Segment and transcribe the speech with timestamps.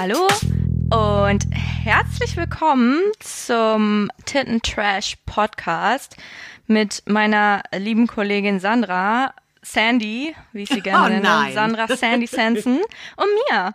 [0.00, 0.26] Hallo
[1.28, 6.16] und herzlich willkommen zum Titten Trash Podcast
[6.66, 11.52] mit meiner lieben Kollegin Sandra, Sandy, wie ich sie gerne Oh nenne, nein.
[11.52, 12.78] Sandra Sandy Sanson
[13.16, 13.74] und mir.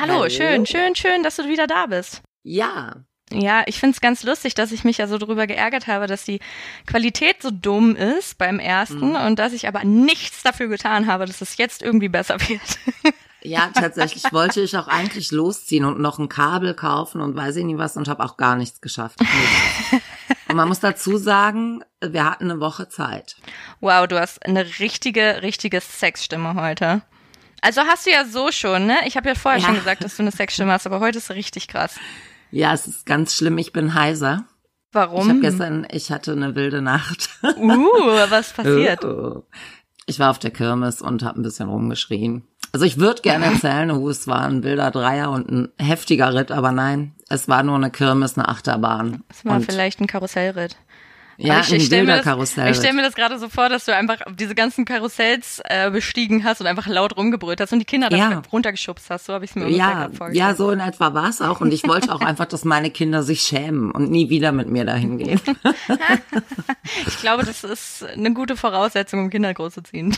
[0.00, 0.30] Hallo, Hallo.
[0.30, 2.22] schön, schön, schön, dass du wieder da bist.
[2.42, 2.94] Ja,
[3.30, 6.40] Ja, ich find's ganz lustig, dass ich mich ja so drüber geärgert habe, dass die
[6.86, 9.16] Qualität so dumm ist beim ersten Mhm.
[9.16, 12.62] und dass ich aber nichts dafür getan habe, dass es jetzt irgendwie besser wird.
[13.42, 17.64] Ja, tatsächlich wollte ich auch eigentlich losziehen und noch ein Kabel kaufen und weiß ich
[17.64, 19.20] nie was und habe auch gar nichts geschafft.
[19.20, 20.04] Nichts.
[20.48, 23.36] und man muss dazu sagen, wir hatten eine Woche Zeit.
[23.80, 27.02] Wow, du hast eine richtige, richtige Sexstimme heute.
[27.62, 28.96] Also hast du ja so schon, ne?
[29.06, 29.66] Ich habe ja vorher Ja.
[29.66, 31.96] schon gesagt, dass du eine Sexstimme hast, aber heute ist richtig krass.
[32.50, 34.44] Ja, es ist ganz schlimm, ich bin heiser.
[34.90, 35.28] Ich Warum?
[35.28, 37.28] habe gestern, ich hatte eine wilde Nacht.
[37.42, 37.68] uh,
[38.30, 39.04] was passiert?
[40.06, 42.44] Ich war auf der Kirmes und habe ein bisschen rumgeschrien.
[42.72, 46.52] Also ich würde gerne erzählen, uh, es war ein wilder Dreier und ein heftiger Ritt,
[46.52, 49.24] aber nein, es war nur eine Kirmes, eine Achterbahn.
[49.28, 50.76] Das war und, vielleicht ein Karussellritt.
[51.38, 52.70] Ja, Aber ein stell mir das, Karussell.
[52.70, 56.44] Ich stelle mir das gerade so vor, dass du einfach diese ganzen Karussells äh, bestiegen
[56.44, 58.42] hast und einfach laut rumgebrüllt hast und die Kinder da Ja.
[58.52, 59.26] runtergeschupst hast.
[59.26, 60.34] So habe ich es mir Ja, vorgestellt.
[60.34, 61.60] ja, so in etwa war es auch.
[61.60, 64.84] Und ich wollte auch einfach, dass meine Kinder sich schämen und nie wieder mit mir
[64.84, 65.40] dahin gehen.
[67.06, 70.16] Ich glaube, das ist eine gute Voraussetzung, um Kinder großzuziehen.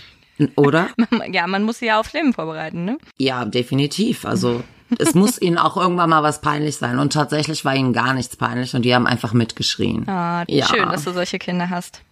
[0.57, 0.89] Oder?
[1.33, 2.99] ja, man muss sie ja aufs Leben vorbereiten, ne?
[3.17, 4.25] Ja, definitiv.
[4.25, 4.63] Also
[4.99, 6.99] es muss ihnen auch irgendwann mal was peinlich sein.
[6.99, 10.09] Und tatsächlich war ihnen gar nichts peinlich und die haben einfach mitgeschrien.
[10.09, 10.67] Ah, Ja.
[10.67, 12.03] schön, dass du solche Kinder hast.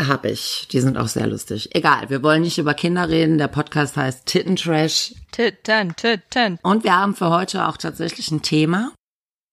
[0.00, 0.66] Hab ich.
[0.72, 1.74] Die sind auch sehr lustig.
[1.74, 3.36] Egal, wir wollen nicht über Kinder reden.
[3.36, 5.14] Der Podcast heißt Tittentrash.
[5.30, 6.58] Titten, titten.
[6.62, 8.92] Und wir haben für heute auch tatsächlich ein Thema.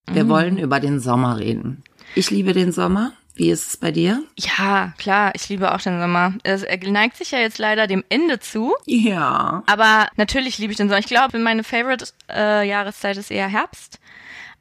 [0.09, 1.83] Wir wollen über den Sommer reden.
[2.15, 3.11] Ich liebe den Sommer.
[3.37, 4.23] Wie ist es bei dir?
[4.35, 6.33] Ja, klar, ich liebe auch den Sommer.
[6.43, 8.73] Es er neigt sich ja jetzt leider dem Ende zu.
[8.85, 9.63] Ja.
[9.67, 10.99] Aber natürlich liebe ich den Sommer.
[10.99, 13.99] Ich glaube, meine Favorite äh, Jahreszeit ist eher Herbst.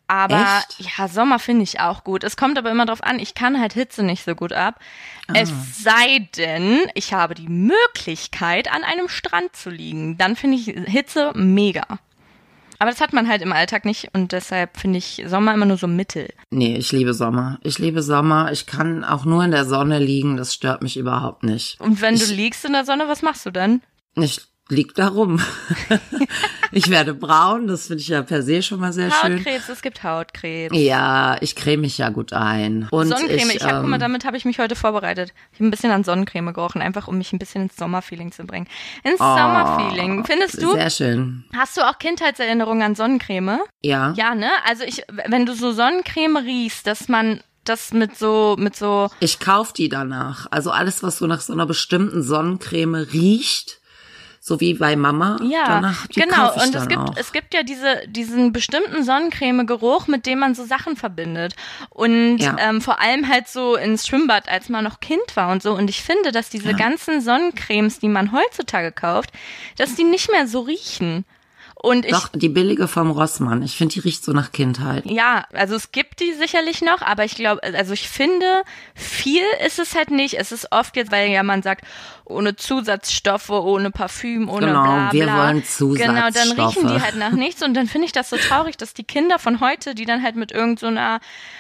[0.09, 0.99] Aber Echt?
[0.99, 2.23] ja, Sommer finde ich auch gut.
[2.23, 4.79] Es kommt aber immer drauf an, ich kann halt Hitze nicht so gut ab.
[5.27, 5.33] Ah.
[5.37, 5.51] Es
[5.83, 10.17] sei denn, ich habe die Möglichkeit, an einem Strand zu liegen.
[10.17, 11.99] Dann finde ich Hitze mega.
[12.79, 15.77] Aber das hat man halt im Alltag nicht und deshalb finde ich Sommer immer nur
[15.79, 16.29] so mittel.
[16.51, 17.59] Nee, ich liebe Sommer.
[17.63, 18.53] Ich liebe Sommer.
[18.53, 20.37] Ich kann auch nur in der Sonne liegen.
[20.37, 21.81] Das stört mich überhaupt nicht.
[21.81, 23.83] Und wenn du Ich- liegst in der Sonne, was machst du dann?
[24.17, 25.41] Ich lieg da rum.
[26.73, 27.67] ich werde braun.
[27.67, 29.37] Das finde ich ja per se schon mal sehr schön.
[29.37, 30.77] Hautkrebs, es gibt Hautkrebs.
[30.77, 32.89] Ja, ich creme mich ja gut ein.
[32.91, 35.33] Und Sonnencreme, ich, ich, hab, guck mal, ähm, damit habe ich mich heute vorbereitet.
[35.53, 38.45] Ich habe ein bisschen an Sonnencreme gerochen, einfach um mich ein bisschen ins Sommerfeeling zu
[38.45, 38.67] bringen.
[39.05, 40.25] Ins Oh, Sommerfeeling.
[40.25, 40.73] Findest du?
[40.73, 41.45] Sehr schön.
[41.55, 43.61] Hast du auch Kindheitserinnerungen an Sonnencreme?
[43.83, 44.13] Ja.
[44.17, 44.51] Ja, ne?
[44.67, 49.39] Also ich, wenn du so Sonnencreme riechst, dass man das mit so, mit so, Ich
[49.41, 50.47] kauf die danach.
[50.51, 53.81] Also alles, was so nach so einer bestimmten Sonnencreme riecht,
[54.47, 56.53] so wie bei Mama, ja, danach, genau.
[56.55, 57.17] Und es gibt, auch.
[57.17, 61.57] es gibt ja diese, diesen bestimmten Sonnencreme-Geruch, mit dem man so Sachen verbindet.
[61.91, 62.55] Und Ja.
[62.61, 65.73] ähm, vor allem halt so ins Schwimmbad, als man noch Kind war und so.
[65.73, 69.33] Und ich finde, dass diese ganzen Sonnencremes, die man heutzutage kauft,
[69.79, 71.25] dass die nicht mehr so riechen.
[71.75, 73.63] Und ich, Doch, die billige vom Rossmann.
[73.63, 75.05] Ich finde, die riecht so nach Kindheit.
[75.07, 78.63] ja, also es gibt die sicherlich noch, aber ich glaube, also ich finde,
[78.95, 80.35] viel ist es halt nicht.
[80.39, 81.85] Es ist oft jetzt, weil ja man sagt,
[82.27, 85.13] ohne Zusatzstoffe, ohne Parfüm, ohne Genau, bla bla.
[85.13, 85.63] wir wollen
[85.97, 86.93] Genau, dann riechen Zusatzstoffe.
[86.93, 89.61] die halt nach nichts und dann finde ich das so traurig, dass die Kinder von
[89.61, 90.91] heute, die dann halt mit irgend so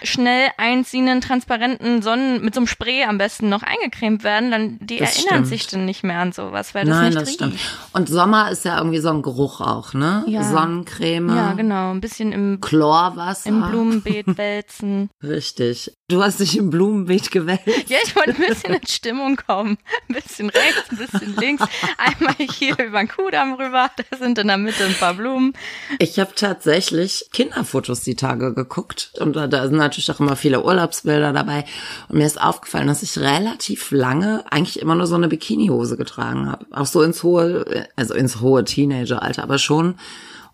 [0.02, 4.96] schnell einziehenden, transparenten Sonnen, mit so einem Spray am besten noch eingecremt werden, dann die
[4.98, 5.46] Das erinnern stimmt.
[5.48, 7.34] sich dann nicht mehr an sowas, weil das Nein, nicht das riecht.
[7.40, 7.60] stimmt.
[7.92, 10.24] Und Sommer ist ja irgendwie so ein Geruch auch, ne?
[10.26, 10.42] Ja.
[10.42, 13.48] Sonnencreme, Ja, genau, ein bisschen im, Chlorwasser.
[13.48, 15.10] im Blumenbeet wälzen.
[15.22, 15.92] Richtig.
[16.08, 17.66] Du hast dich im Blumenbeet gewälzt.
[17.88, 19.76] Ja, ich wollte ein bisschen in Stimmung kommen.
[20.08, 21.64] Ein bisschen rechts, ein bisschen links.
[21.98, 23.90] Einmal hier über den Kudamm rüber.
[24.10, 25.52] Da sind in der Mitte ein paar Blumen.
[25.98, 30.64] Ich habe tatsächlich Kinderfotos die Tage geguckt und da, da sind natürlich auch immer viele
[30.64, 31.64] Urlaubsbilder dabei.
[32.08, 36.50] Und mir ist aufgefallen, dass ich relativ lange eigentlich immer nur so eine Bikinihose getragen
[36.50, 36.66] habe.
[36.70, 39.96] Auch so ins hohe, also ins hohe Teenageralter, aber schon.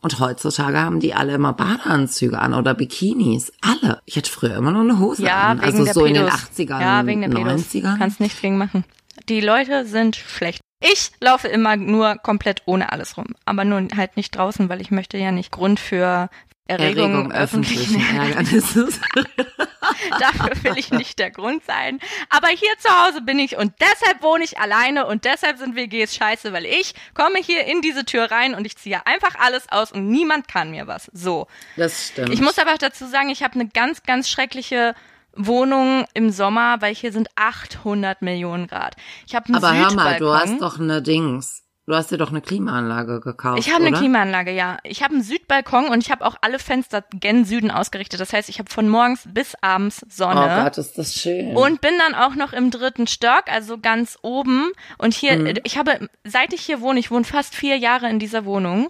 [0.05, 3.53] Und heutzutage haben die alle immer Badeanzüge an oder Bikinis.
[3.61, 4.01] Alle.
[4.05, 5.59] Ich hatte früher immer nur eine Hose Ja, an.
[5.59, 6.41] wegen Also der so in den Pedos.
[6.57, 7.53] 80ern, Ja, wegen der Pedos.
[7.73, 7.99] 90ern.
[7.99, 8.83] Kannst nichts gegen machen.
[9.29, 10.61] Die Leute sind schlecht.
[10.81, 13.35] Ich laufe immer nur komplett ohne alles rum.
[13.45, 16.29] Aber nur halt nicht draußen, weil ich möchte ja nicht Grund für
[16.67, 19.01] Erregung, Erregung öffentlichen öffentlichen Ärgernisses.
[20.21, 21.99] Dafür will ich nicht der Grund sein.
[22.31, 26.15] Aber hier zu Hause bin ich und deshalb wohne ich alleine und deshalb sind WGs
[26.15, 29.93] scheiße, weil ich komme hier in diese Tür rein und ich ziehe einfach alles aus
[29.93, 31.11] und niemand kann mir was.
[31.13, 31.47] So.
[31.77, 32.31] Das stimmt.
[32.31, 34.95] Ich muss aber auch dazu sagen, ich habe eine ganz, ganz schreckliche
[35.35, 38.97] Wohnung im Sommer, weil hier sind 800 Millionen Grad.
[39.27, 41.61] Ich habe einen aber hör mal, du hast doch eine Dings.
[41.85, 43.59] Du hast dir doch eine Klimaanlage gekauft.
[43.59, 43.97] Ich habe eine?
[43.97, 44.79] Klimaanlage, ja.
[44.85, 48.21] Ich habe einen Südbalkon und ich habe auch alle Fenster gen Süden ausgerichtet.
[48.21, 50.63] Das heißt, ich habe von morgens bis abends Oh Sonne.
[50.63, 51.57] Gott, ist das schön.
[51.57, 54.71] Und bin dann auch noch im dritten Stock, also ganz oben.
[54.99, 55.55] Und hier, Mhm.
[55.65, 58.89] ich habe, seit ich hier wohne, ich wohne fast vier Jahre in dieser Wohnung.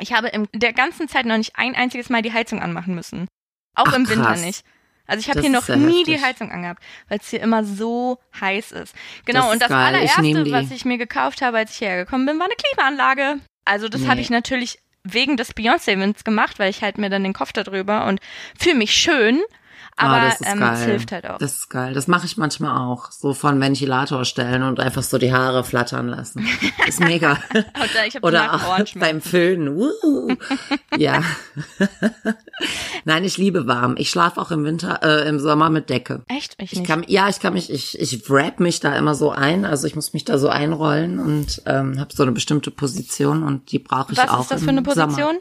[0.00, 3.28] Ich habe in der ganzen Zeit noch nicht ein einziges Mal die Heizung anmachen müssen.
[3.76, 4.40] Auch Ach, im Winter krass.
[4.40, 4.64] nicht.
[5.10, 6.26] Also ich habe hier noch nie die heftig.
[6.26, 8.94] Heizung angehabt, weil es hier immer so heiß ist.
[9.26, 10.04] Genau, Das und das geil.
[10.04, 10.52] Ich allererste, die.
[10.52, 13.40] was ich mir gekauft habe, als ich hierher gekommen bin, war eine Klimaanlage.
[13.64, 14.08] Also das Nee.
[14.08, 18.06] habe ich natürlich wegen des Beyoncé-Events gemacht, weil ich halt mir dann den Kopf darüber
[18.06, 18.20] und
[18.58, 19.40] fühle mich schön.
[20.00, 20.72] Aber ah, das ist ähm, geil.
[20.72, 21.38] es hilft halt auch.
[21.38, 21.92] Das ist geil.
[21.92, 23.10] Das mache ich manchmal auch.
[23.10, 26.46] So von Ventilator stellen und einfach so die Haare flattern lassen.
[26.86, 27.38] Ist mega.
[28.22, 29.68] Oder auch beim Föhnen.
[29.68, 30.34] Uh.
[30.96, 31.22] Ja.
[33.04, 33.94] Nein, ich liebe warm.
[33.98, 36.22] Ich schlafe auch im Winter, äh, im Sommer mit Decke.
[36.28, 36.56] Echt?
[36.58, 39.66] Ich, Ich kann, ja, ich kann mich, ich, ich wrap mich da immer so ein.
[39.66, 43.70] Also ich muss mich da so einrollen und ähm, habe so eine bestimmte Position und
[43.70, 45.34] die brauche ich Was auch ist das für eine Sommer.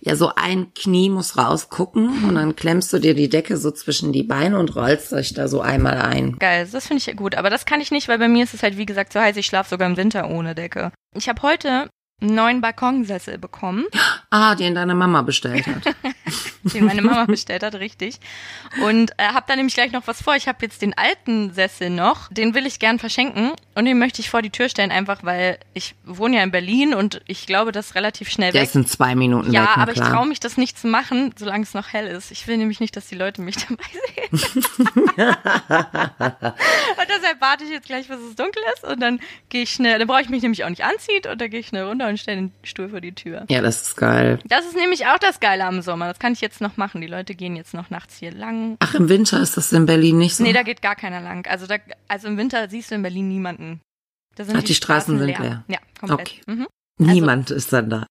[0.00, 4.12] Ja, so ein Knie muss rausgucken und dann klemmst du dir die Decke so zwischen
[4.12, 6.36] die Beine und rollst dich da so einmal ein.
[6.38, 7.34] Geil, das finde ich gut.
[7.34, 9.36] Aber das kann ich nicht, weil bei mir ist es halt, wie gesagt, so heiß,
[9.36, 10.92] ich schlafe sogar im Winter ohne Decke.
[11.16, 11.88] Ich habe heute
[12.20, 13.84] einen neuen Balkonsessel bekommen,
[14.30, 15.82] Ah, den deine Mama bestellt hat.
[16.64, 18.16] den meine Mama bestellt hat, richtig.
[18.82, 20.34] Und äh, habe da nämlich gleich noch was vor.
[20.36, 24.20] Ich habe jetzt den alten Sessel noch, den will ich gern verschenken und den möchte
[24.20, 27.72] ich vor die Tür stellen, einfach weil ich wohne ja in Berlin und ich glaube,
[27.72, 28.68] das ist relativ schnell Der weg.
[28.68, 30.10] ist in zwei Minuten Ja, weg, na aber ich klar.
[30.12, 32.30] traue mich das nicht zu machen, solange es noch hell ist.
[32.30, 34.64] Ich will nämlich nicht, dass die Leute mich dabei sehen.
[35.14, 39.98] und deshalb warte ich jetzt gleich, bis es dunkel ist und dann gehe ich schnell,
[39.98, 42.18] dann brauche ich mich nämlich auch nicht anziehen und dann gehe ich schnell runter und
[42.18, 43.44] stelle den Stuhl vor die Tür.
[43.48, 44.38] Ja, das ist geil.
[44.46, 46.13] Das ist nämlich auch das Geile am Sommer.
[46.14, 47.00] Das kann ich jetzt noch machen.
[47.00, 48.76] Die Leute gehen jetzt noch nachts hier lang.
[48.78, 50.44] Ach, im Winter ist das in Berlin nicht so?
[50.44, 51.44] Nee, da geht gar keiner lang.
[51.48, 53.80] Also, da, also im Winter siehst du in Berlin niemanden.
[54.36, 55.64] Da sind Ach, die Straßen sind leer.
[55.66, 56.20] Ja, komplett.
[56.20, 56.40] Okay.
[56.46, 56.68] Mhm.
[57.00, 58.06] Niemand ist dann da.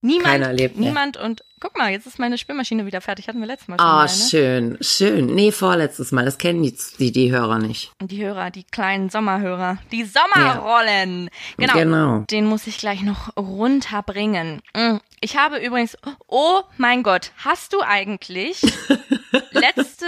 [0.00, 0.88] Niemand, Keiner lebt mehr.
[0.90, 3.26] niemand und guck mal, jetzt ist meine Spülmaschine wieder fertig.
[3.26, 4.08] Hatten wir letztes Mal schon Ah, mal, ne?
[4.08, 5.26] schön, schön.
[5.34, 6.24] Nee, vorletztes Mal.
[6.24, 7.90] Das kennen die, die, Hörer nicht.
[8.00, 9.78] Die Hörer, die kleinen Sommerhörer.
[9.90, 11.30] Die Sommerrollen.
[11.56, 11.72] Genau.
[11.74, 12.18] Genau.
[12.30, 14.62] Den muss ich gleich noch runterbringen.
[14.76, 14.98] Mm.
[15.20, 15.96] Ich habe übrigens,
[16.28, 18.62] oh mein Gott, hast du eigentlich
[19.50, 20.06] letzte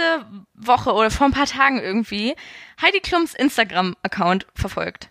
[0.53, 2.33] Woche oder vor ein paar Tagen irgendwie
[2.81, 5.09] Heidi Klums Instagram-Account verfolgt?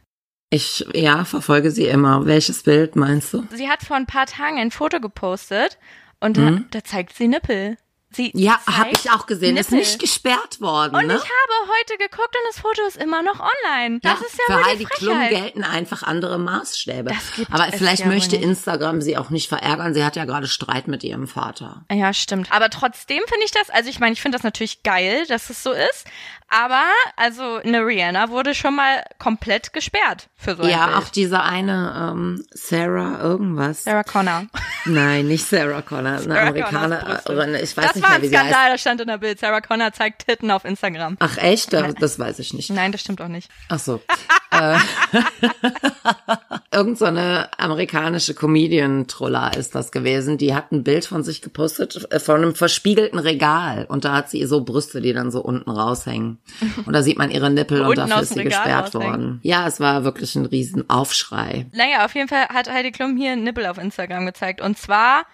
[0.51, 2.27] Ich, ja, verfolge sie immer.
[2.27, 3.47] Welches Bild meinst du?
[3.53, 5.79] Sie hat vor ein paar Tagen ein Foto gepostet
[6.19, 7.77] und da, da zeigt sie Nippel.
[8.13, 8.41] Sie Mhm.
[8.41, 9.57] Ja, habe ich auch gesehen.
[9.57, 9.87] Ist Nippel.
[9.87, 11.15] nicht gesperrt worden, Und ne?
[11.15, 14.01] ich habe heute geguckt und das Foto ist immer noch online.
[14.03, 17.13] Das ja, ist ja für Heidi die Klum gelten einfach andere Maßstäbe.
[17.53, 18.35] Aber vielleicht ja möchte.
[18.35, 19.95] Instagram sie auch nicht verärgern.
[19.95, 21.85] Sie hat ja gerade Streit mit ihrem Vater.
[21.91, 22.51] Ja, stimmt.
[22.51, 25.63] Aber trotzdem finde ich das, also ich meine, ich finde das natürlich geil, dass es
[25.63, 26.07] so ist.
[26.53, 26.83] Aber,
[27.17, 30.99] also, eine Rihanna wurde schon mal komplett gesperrt für so ein ja, Bild.
[30.99, 33.85] auch diese eine ähm, Sarah irgendwas.
[33.85, 34.47] Sarah Connor.
[34.85, 37.55] Nein, nicht Sarah Connor, eine Sarah Connors Amerikanerin.
[37.63, 38.49] Ich weiß das nicht war mehr, ein wie sie heißt.
[38.49, 39.39] Skandal, das stand in der Bild.
[39.39, 41.17] Sarah Connor zeigt Titten auf Instagram.
[41.21, 41.73] Ach echt?
[41.73, 42.71] Das, das weiß ich nicht.
[42.71, 43.49] Nein, das stimmt auch nicht.
[43.69, 44.03] Ach so.
[44.51, 44.77] äh,
[46.73, 50.37] irgend so eine amerikanische Comedian-Troller ist das gewesen.
[50.37, 53.87] Die hat ein Bild von sich gepostet äh, von einem verspiegelten Regal.
[53.89, 56.40] Und da hat sie so Brüste, die dann so unten raushängen.
[56.85, 59.41] Und da sieht man ihre Nippel und dafür ist sie gesperrt worden.
[59.43, 61.67] Ja, es war wirklich ein riesen Aufschrei.
[61.73, 64.61] Naja, auf jeden Fall hat Heidi Klum hier einen Nippel auf Instagram gezeigt.
[64.61, 65.27] Und zwar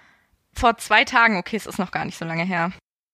[0.53, 1.37] vor zwei Tagen.
[1.39, 2.73] Okay, es ist noch gar nicht so lange her.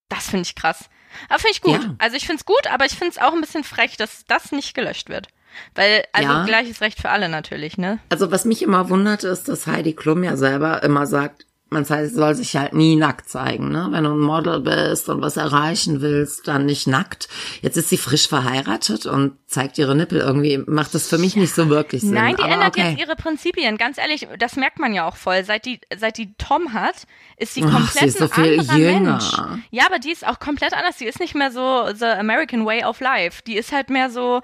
[0.09, 0.89] Das finde ich krass.
[1.29, 1.83] Aber finde ich gut.
[1.83, 1.95] Ja.
[1.99, 4.53] Also ich finde es gut, aber ich finde es auch ein bisschen frech, dass das
[4.53, 5.29] nicht gelöscht wird.
[5.75, 6.45] Weil, also Ja.
[6.45, 7.99] gleiches Recht für alle natürlich, ne?
[8.09, 12.35] Also was mich immer wundert, ist, dass Heidi Klum ja selber immer sagt, man soll
[12.35, 13.89] sich halt nie nackt zeigen, ne?
[13.91, 17.29] Wenn du ein Model bist und was erreichen willst, dann nicht nackt.
[17.63, 21.55] Jetzt ist sie frisch verheiratet und zeigt ihre Nippel irgendwie, macht das für mich nicht
[21.55, 22.13] so wirklich Sinn.
[22.13, 22.91] Nein, die Aber ändert okay.
[22.91, 23.77] jetzt ihre Prinzipien.
[23.79, 25.45] Ganz ehrlich, das merkt man ja auch voll.
[25.45, 28.63] Seit die, seit die Tom hat, ist sie Ach, komplett sie ist so ein viel
[28.79, 29.19] jünger.
[29.19, 29.63] Mensch.
[29.71, 30.97] Ja, aber die ist auch komplett anders.
[30.99, 33.43] Die ist nicht mehr so the American way of life.
[33.47, 34.43] Die ist halt mehr so,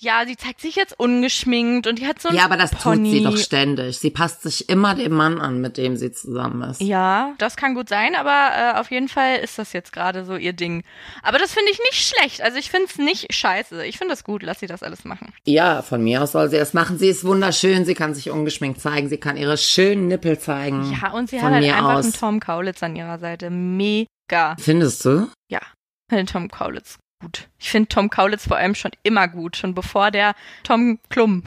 [0.00, 3.10] ja, sie zeigt sich jetzt ungeschminkt und die hat so ein Ja, aber das Pony.
[3.10, 3.98] tut sie doch ständig.
[3.98, 6.80] Sie passt sich immer dem Mann an, mit dem sie zusammen ist.
[6.80, 10.36] Ja, das kann gut sein, aber äh, auf jeden Fall ist das jetzt gerade so
[10.36, 10.84] ihr Ding.
[11.22, 12.42] Aber das finde ich nicht schlecht.
[12.42, 13.84] Also ich finde es nicht scheiße.
[13.86, 15.32] Ich finde das gut, lass sie das alles machen.
[15.44, 16.98] Ja, von mir aus soll sie es machen.
[16.98, 20.96] Sie ist wunderschön, sie kann sich ungeschminkt zeigen, sie kann ihre schönen Nippel zeigen.
[21.02, 22.04] Ja, und sie von hat halt einfach aus.
[22.04, 23.50] einen Tom Kaulitz an ihrer Seite.
[23.50, 24.56] Mega.
[24.58, 25.28] Findest du?
[25.50, 25.60] Ja,
[26.08, 27.48] finde Tom Kaulitz gut.
[27.58, 30.34] Ich finde Tom Kaulitz vor allem schon immer gut, schon bevor der
[30.64, 31.42] Tom Klum,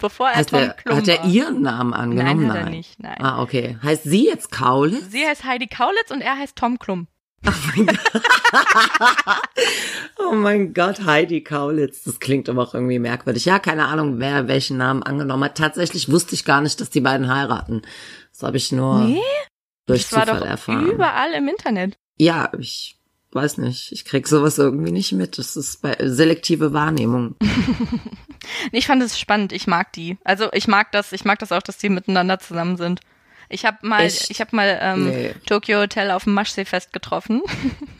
[0.00, 1.26] bevor er Hat Tom er, Klum hat er war.
[1.26, 2.46] ihren Namen angenommen?
[2.46, 3.16] Nein, hat er nicht, nein.
[3.20, 3.78] Ah, okay.
[3.82, 5.10] Heißt sie jetzt Kaulitz?
[5.10, 7.06] Sie heißt Heidi Kaulitz und er heißt Tom Klum.
[7.46, 7.98] Oh mein Gott.
[10.18, 12.04] oh mein Gott, Heidi Kaulitz.
[12.04, 13.44] Das klingt aber auch irgendwie merkwürdig.
[13.44, 15.56] Ja, keine Ahnung, wer welchen Namen angenommen hat.
[15.56, 17.82] Tatsächlich wusste ich gar nicht, dass die beiden heiraten.
[18.32, 19.20] Das habe ich nur Nee?
[19.86, 20.86] durch Das war Zufall doch erfahren.
[20.86, 21.98] überall im Internet.
[22.16, 22.93] Ja, ich
[23.34, 23.92] weiß nicht.
[23.92, 25.38] Ich krieg sowas irgendwie nicht mit.
[25.38, 27.36] Das ist bei selektive Wahrnehmung.
[28.72, 29.52] Ich fand es spannend.
[29.52, 30.18] Ich mag die.
[30.22, 31.12] Also ich mag das.
[31.12, 33.00] Ich mag das auch, dass die miteinander zusammen sind.
[33.48, 34.30] Ich habe mal, Echt?
[34.30, 35.34] ich habe mal ähm, Nee.
[35.46, 37.42] Tokyo Hotel auf dem Maschseefest getroffen.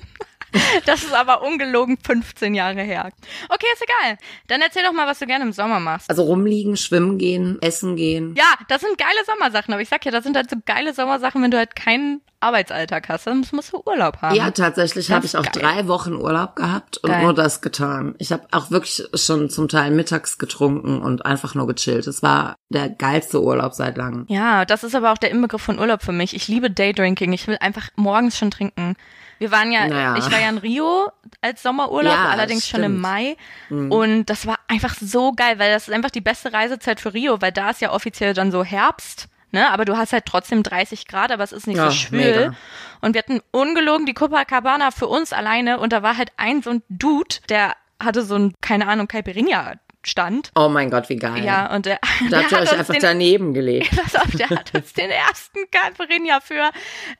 [0.86, 3.10] das ist aber ungelogen 15 Jahre her.
[3.48, 4.18] Okay, ist egal.
[4.48, 6.08] Dann erzähl doch mal, was du gerne im Sommer machst.
[6.10, 8.34] Also rumliegen, schwimmen gehen, essen gehen.
[8.36, 11.42] Ja, das sind geile Sommersachen, aber ich sag ja, das sind halt so geile Sommersachen,
[11.42, 14.34] wenn du halt keinen Arbeitsalltag hast, dann musst du Urlaub haben.
[14.36, 15.52] Ja, tatsächlich habe ich auch geil.
[15.62, 17.22] drei Wochen Urlaub gehabt und Geil.
[17.22, 18.14] nur das getan.
[18.18, 22.06] Ich habe auch wirklich schon zum Teil mittags getrunken und einfach nur gechillt.
[22.06, 24.26] Es war der geilste Urlaub seit langem.
[24.28, 26.34] Ja, das ist aber auch der Inbegriff von Urlaub für mich.
[26.36, 27.32] Ich liebe Daydrinking.
[27.32, 28.94] Ich will einfach morgens schon trinken.
[29.38, 30.16] Wir waren ja, Naja.
[30.16, 31.10] ich war ja in Rio
[31.40, 33.40] als Sommerurlaub, Ja, allerdings schon im stimmt.
[33.70, 33.88] Mhm.
[33.88, 33.96] Mai.
[33.96, 37.42] Und das war einfach so geil, weil das ist einfach die beste Reisezeit für Rio,
[37.42, 39.28] weil da ist ja offiziell dann so Herbst.
[39.54, 42.20] Ne, aber du hast halt trotzdem 30 Grad, aber es ist nicht Ja, so schwül.
[42.20, 42.54] mega.
[43.00, 46.70] Und wir hatten ungelogen die Copacabana für uns alleine und da war halt ein so
[46.70, 49.74] ein Dude, der hatte so ein, keine Ahnung, Caipirinha
[50.06, 50.50] stand.
[50.54, 51.44] Oh mein Gott, wie geil.
[51.44, 51.98] Ja, und der,
[52.30, 53.90] Da habt ihr hat euch uns einfach den, daneben gelegt.
[54.02, 56.70] Pass auf, der hat uns den ersten Caipirinha für,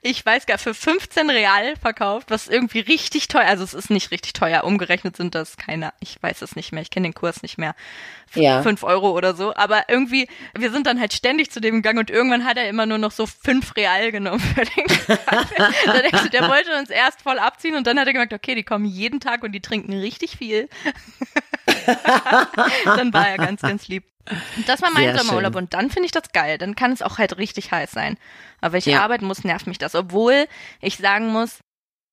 [0.02, 4.10] ich weiß gar, für 15 Real verkauft, was irgendwie richtig teuer, also es ist nicht
[4.10, 7.42] richtig teuer, umgerechnet sind das keine, ich weiß es nicht mehr, ich kenne den Kurs
[7.42, 7.74] nicht mehr,
[8.30, 8.62] F Ja.
[8.62, 12.10] 5 Euro oder so, aber irgendwie, wir sind dann halt ständig zu dem gegangen und
[12.10, 14.84] irgendwann hat er immer nur noch so 5 Real genommen für den.
[15.86, 18.54] Da denkst du, der wollte uns erst voll abziehen und dann hat er gemerkt, okay,
[18.54, 20.68] die kommen jeden Tag und die trinken richtig viel.
[22.84, 24.04] dann war er ganz, ganz lieb.
[24.66, 25.62] Das war mein Sehr Sommerurlaub schön.
[25.64, 26.56] und dann finde ich das geil.
[26.58, 28.16] Dann kann es auch halt richtig heiß sein.
[28.60, 29.02] Aber wenn ich Ja.
[29.02, 29.94] arbeiten muss, nervt mich das.
[29.94, 30.46] Obwohl
[30.80, 31.58] ich sagen muss,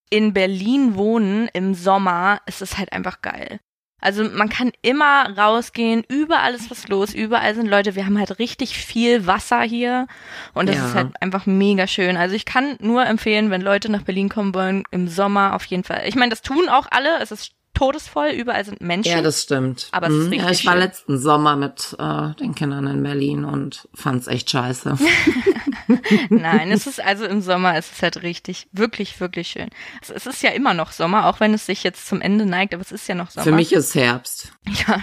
[0.10, 3.60] in Berlin wohnen im Sommer ist es halt einfach geil.
[4.04, 7.96] Also man kann immer rausgehen, überall ist was los, überall sind Leute.
[7.96, 10.08] Wir haben halt richtig viel Wasser hier
[10.56, 10.88] und das Ja.
[10.88, 12.18] ist halt einfach mega schön.
[12.18, 15.84] Also ich kann nur empfehlen, wenn Leute nach Berlin kommen wollen, im Sommer auf jeden
[15.84, 16.02] Fall.
[16.08, 17.20] Ich meine, das tun auch alle.
[17.20, 19.12] Es ist todesvoll, überall sind Menschen.
[19.12, 19.88] Ja, das stimmt.
[19.92, 20.34] Aber es ist Mhm.
[20.34, 20.82] Ja, richtig ich war schön.
[20.82, 24.98] letzten Sommer mit äh, den Kindern in Berlin und fand's echt scheiße.
[26.30, 29.70] Nein, es ist also im Sommer, es ist halt richtig, wirklich, wirklich schön.
[30.02, 32.74] Es, es ist ja immer noch Sommer, auch wenn es sich jetzt zum Ende neigt,
[32.74, 33.44] aber es ist ja noch Sommer.
[33.44, 34.52] Für mich ist Herbst.
[34.88, 35.00] Ja,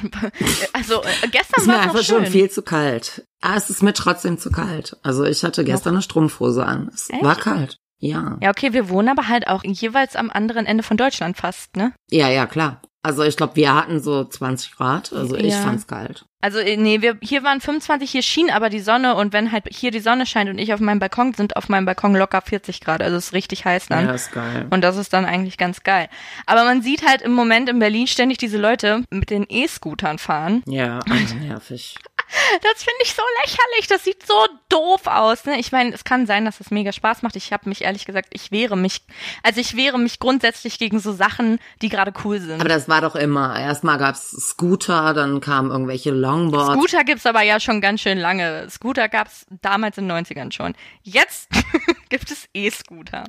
[0.73, 2.25] also äh, Es gestern ist war es noch einfach schön.
[2.25, 3.27] schon viel zu kalt.
[3.41, 4.97] Ah, es ist mir trotzdem zu kalt.
[5.03, 6.91] Also ich hatte gestern eine Strumpfhose an.
[6.95, 7.23] Es Echt?
[7.23, 7.79] war kalt.
[8.01, 8.39] Ja.
[8.41, 11.93] Ja, okay, wir wohnen aber halt auch jeweils am anderen Ende von Deutschland fast, ne?
[12.11, 12.81] Ja, ja, klar.
[13.03, 15.13] Also ich glaube, wir hatten so 20 Grad.
[15.13, 15.63] Also ich Ja.
[15.63, 16.25] fand's kalt.
[16.41, 19.65] Also äh, nee, wir hier waren 25, hier schien aber die Sonne und wenn halt
[19.71, 22.81] hier die Sonne scheint und ich auf meinem Balkon sind auf meinem Balkon locker 40
[22.81, 24.07] Grad, also es ist richtig heiß dann.
[24.07, 24.67] Ja, ist geil.
[24.71, 26.09] Und das ist dann eigentlich ganz geil.
[26.47, 30.63] Aber man sieht halt im Moment in Berlin ständig diese Leute mit den E-Scootern fahren.
[30.67, 31.97] Ja, also nervig.
[32.63, 33.87] Das finde ich so lächerlich.
[33.89, 34.35] Das sieht so
[34.69, 35.45] doof aus.
[35.47, 35.59] Ne?
[35.59, 37.37] Ich meine, es kann sein, dass es mega Spaß macht.
[37.37, 39.03] Ich habe mich ehrlich gesagt, ich wehre mich,
[39.43, 42.61] also ich wehre mich grundsätzlich gegen so Sachen, die gerade cool sind.
[42.61, 43.59] Aber das war doch immer.
[43.59, 46.75] Erstmal gab's Scooter, dann kamen irgendwelche Longboards.
[46.75, 48.69] Scooter gibt's aber ja schon ganz schön lange.
[48.69, 50.75] Scooter gab's damals in den 90ern schon.
[51.03, 51.49] Jetzt
[52.11, 53.25] gibt es E-Scooter.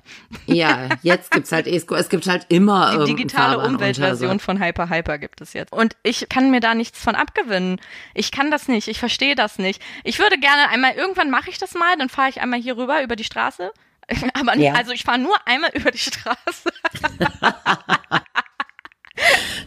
[0.45, 2.01] Ja, jetzt gibt's halt E-Scooter.
[2.01, 5.71] Es gibt halt immer Die digitale Umweltversion unter- von Hyper Hyper gibt es jetzt.
[5.71, 7.79] Und ich kann mir da nichts von abgewinnen.
[8.13, 8.88] Ich kann das nicht.
[8.89, 9.81] Ich verstehe das nicht.
[10.03, 13.01] Ich würde gerne einmal, irgendwann mache ich das mal, dann fahre ich einmal hier rüber
[13.03, 13.71] über die Straße.
[14.33, 14.73] Aber Ja.
[14.73, 16.71] also ich fahre nur einmal über die Straße.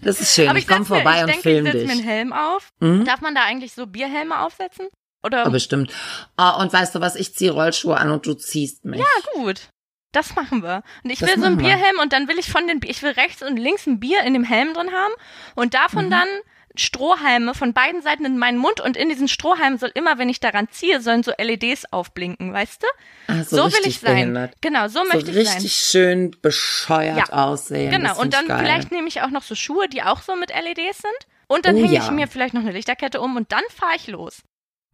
[0.00, 0.48] Das ist schön.
[0.48, 1.86] Aber ich ich, komm setz mir, vorbei ich und denke, film ich setze dich.
[1.86, 2.70] mir einen Helm auf.
[2.80, 3.04] Mhm.
[3.04, 4.88] Darf man da eigentlich so Bierhelme aufsetzen?
[5.22, 5.48] Oder?
[5.50, 5.92] Bestimmt.
[6.36, 7.14] Ah, und weißt du was?
[7.14, 8.98] Ich zieh Rollschuhe an und du ziehst mich.
[8.98, 9.68] Ja, gut.
[10.10, 10.82] Das machen wir.
[11.04, 11.76] Und ich Das will so einen machen wir.
[11.76, 14.32] Bierhelm und dann will ich von den, ich will rechts und links ein Bier in
[14.34, 15.12] dem Helm drin haben
[15.54, 16.10] und davon Mhm.
[16.10, 16.28] dann
[16.76, 20.40] Strohhalme von beiden Seiten in meinen Mund und in diesen Strohhalmen soll immer, wenn ich
[20.40, 22.86] daran ziehe, sollen so LEDs aufblinken, weißt du?
[23.28, 24.14] Ah, So, will richtig ich sein.
[24.14, 24.54] behindert.
[24.60, 25.54] Genau, so So möchte ich sein.
[25.56, 27.90] richtig schön bescheuert Ja, aussehen.
[27.90, 28.58] Genau, und dann geil.
[28.60, 31.28] vielleicht nehme ich auch noch so Schuhe, die auch so mit LEDs sind.
[31.46, 32.02] Und dann Oh hänge ja.
[32.04, 34.42] ich mir vielleicht noch eine Lichterkette um und dann fahre ich los.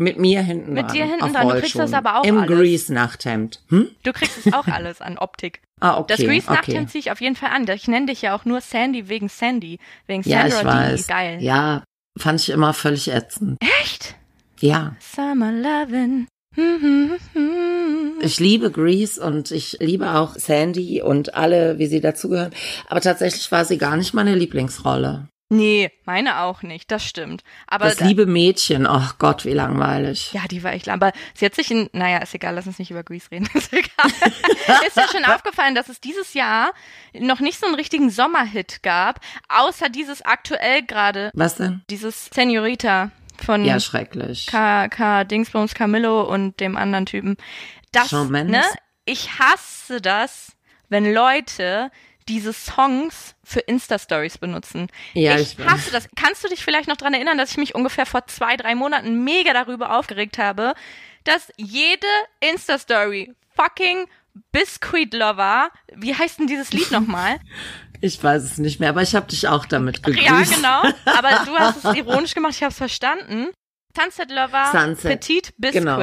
[0.01, 1.49] Mit mir hinten Mit dran, dir hinten dran.
[1.49, 2.49] Du kriegst das aber auch Im alles.
[2.51, 3.61] Grease-Nachthemd.
[3.69, 3.89] Hm?
[4.05, 5.61] Du kriegst es auch alles an Optik.
[5.81, 6.15] Ah, okay.
[6.17, 6.57] Das Grease okay.
[6.57, 7.65] Nachthemd ziehe ich auf jeden Fall an.
[7.69, 9.79] Ich nenne dich ja auch nur Sandy wegen Sandy.
[10.09, 11.07] Wegen Ja, ich Sandra weiß.
[11.07, 11.13] D.
[11.13, 11.39] Geil.
[11.41, 11.85] Ja,
[12.19, 13.59] fand ich immer völlig ätzend.
[13.81, 14.17] Echt?
[14.59, 14.97] Ja.
[14.99, 16.27] Summer Lovin'.
[16.57, 17.13] Hm,
[18.21, 22.53] Ich liebe Grease und ich liebe auch Sandy und alle, wie sie dazugehören.
[22.89, 25.29] Aber tatsächlich war sie gar nicht meine Lieblingsrolle.
[25.51, 27.43] Nee, meine auch nicht, das stimmt.
[27.67, 30.31] Aber das liebe Mädchen, oh Gott, wie langweilig.
[30.35, 30.97] Ja, die war echt lang.
[30.97, 33.49] Aber sie hat sich in, naja, ist egal, lass uns nicht über Grease reden.
[33.55, 34.11] Ist egal.
[34.87, 36.73] ist ja schon aufgefallen, dass es dieses Jahr
[37.19, 41.31] noch nicht so einen richtigen Sommerhit gab, außer dieses aktuell gerade.
[41.33, 41.83] Was denn?
[41.89, 43.11] Dieses Senorita
[43.43, 44.47] von Ja, schrecklich.
[44.47, 44.89] K.
[44.89, 45.25] K.
[45.25, 47.37] Dingsbums Camillo und dem anderen Typen.
[47.93, 48.63] Das, Shawn ne?
[49.07, 50.53] Ich hasse das,
[50.91, 51.91] wenn Leute
[52.29, 54.89] diese Songs für Insta-Stories benutzen.
[55.15, 56.09] Ja, ich ich hasse das.
[56.17, 59.25] Kannst du dich vielleicht noch dran erinnern, dass ich mich ungefähr vor zwei, drei Monaten
[59.25, 60.75] mega darüber aufgeregt habe,
[61.25, 62.07] dass jede
[62.41, 64.07] Insta-Story fucking
[64.53, 67.41] Biscuit Lover, wie heißt denn dieses Lied nochmal?
[68.01, 70.25] Ich weiß es nicht mehr, aber ich habe dich auch damit gegrüßt.
[70.25, 70.83] Ja, genau.
[71.05, 73.49] Aber du hast es ironisch gemacht, ich habe es verstanden.
[73.97, 75.83] Sunset Lover, Sunset, Petit Biscuit.
[75.83, 76.01] genau.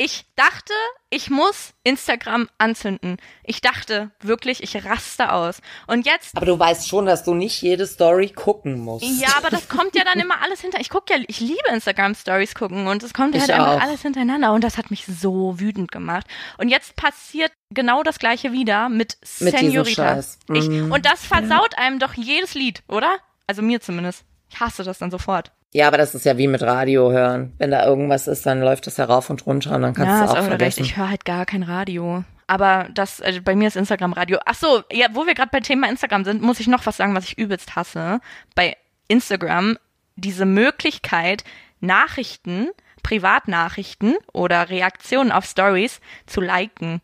[0.00, 0.72] Ich dachte,
[1.10, 3.16] ich muss Instagram anzünden.
[3.42, 5.60] Ich dachte wirklich, ich raste aus.
[5.88, 9.04] Und jetzt Aber du weißt schon, dass du nicht jede Story gucken musst.
[9.20, 10.78] Ja, aber das kommt ja dann immer alles hinter.
[10.80, 13.80] Ich gucke ja, ich liebe Instagram Stories gucken und es kommt Ich halt einfach auch.
[13.80, 16.26] alles hintereinander und das hat mich so wütend gemacht.
[16.58, 20.14] Und jetzt passiert genau das gleiche wieder mit, Mit diesem Senorita.
[20.14, 20.38] Scheiß.
[20.52, 20.92] Ich, Mhm.
[20.92, 23.16] und das versaut einem doch jedes Lied, oder?
[23.48, 24.24] Also mir zumindest.
[24.48, 25.50] Ich hasse das dann sofort.
[25.74, 27.52] Ja, aber das ist ja wie mit Radio hören.
[27.58, 30.18] Wenn da irgendwas ist, dann läuft das ja rauf und runter und dann kannst ja,
[30.20, 30.76] du ist auch wieder recht.
[30.76, 30.84] vergessen.
[30.84, 32.24] Ich höre halt gar kein Radio.
[32.46, 34.38] Aber das, also bei mir ist Instagram Radio.
[34.46, 37.14] Ach so, ja, wo wir gerade bei Thema Instagram sind, muss ich noch was sagen,
[37.14, 38.20] was ich übelst hasse.
[38.54, 38.76] Bei
[39.08, 39.76] Instagram
[40.16, 41.44] diese Möglichkeit,
[41.80, 42.70] Nachrichten,
[43.02, 47.00] Privatnachrichten oder Reaktionen auf Stories zu liken.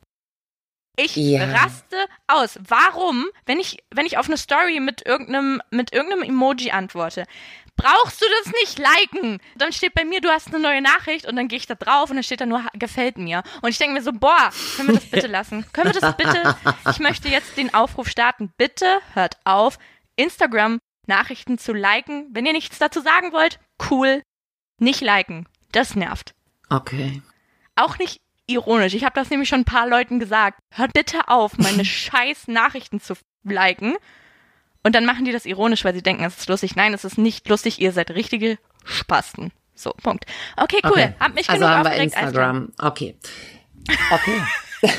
[0.97, 1.44] Ich Ja.
[1.44, 1.97] raste
[2.28, 2.59] aus.
[2.66, 7.25] Warum, wenn ich, wenn ich auf eine Story mit irgendeinem, mit irgendeinem Emoji antworte,
[7.76, 9.38] brauchst du das nicht liken?
[9.57, 12.11] Dann steht bei mir, du hast eine neue Nachricht und dann gehe ich da drauf
[12.11, 13.43] und dann steht da nur, gefällt mir.
[13.62, 15.66] Und ich denke mir so, boah, können wir das bitte lassen?
[15.73, 16.57] Können wir das bitte?
[16.90, 18.52] Ich möchte jetzt den Aufruf starten.
[18.57, 19.78] Bitte hört auf,
[20.16, 22.28] Instagram Nachrichten zu liken.
[22.33, 23.59] Wenn ihr nichts dazu sagen wollt,
[23.90, 24.23] cool.
[24.78, 25.47] Nicht liken.
[25.73, 26.35] Das nervt.
[26.69, 27.23] Okay.
[27.76, 28.95] Auch nicht ironisch.
[28.95, 30.59] Ich habe das nämlich schon ein paar Leuten gesagt.
[30.71, 33.97] Hört bitte auf, meine scheiß Nachrichten zu liken.
[34.85, 36.76] Und dann machen die das ironisch, weil sie denken, es ist lustig.
[36.76, 37.81] Nein, es ist nicht lustig.
[37.81, 39.51] Ihr seid richtige Spasten.
[39.75, 40.27] So, Punkt.
[40.57, 40.90] Okay, cool.
[40.92, 41.14] okay.
[41.18, 41.97] Hab mich also genug haben wir.
[41.97, 42.73] Instagram.
[42.79, 43.16] Okay.
[44.11, 44.40] Okay.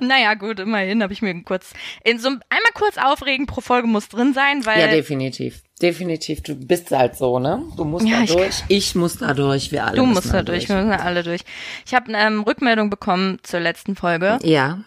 [0.00, 1.72] Naja, gut, immerhin habe ich mir kurz
[2.04, 5.62] in so einmal kurz aufregen pro Folge muss drin sein, weil ja, definitiv.
[5.80, 6.42] Definitiv.
[6.42, 7.62] Du bist halt so, ne?
[7.76, 8.64] Du musst Ja, da ich- durch.
[8.68, 9.70] Ich muss da durch.
[9.72, 10.68] Wir alle du müssen musst da durch.
[10.68, 11.42] Wir müssen da alle durch.
[11.86, 14.38] Ich habe eine ähm, Rückmeldung bekommen zur letzten Folge.
[14.42, 14.80] Ja.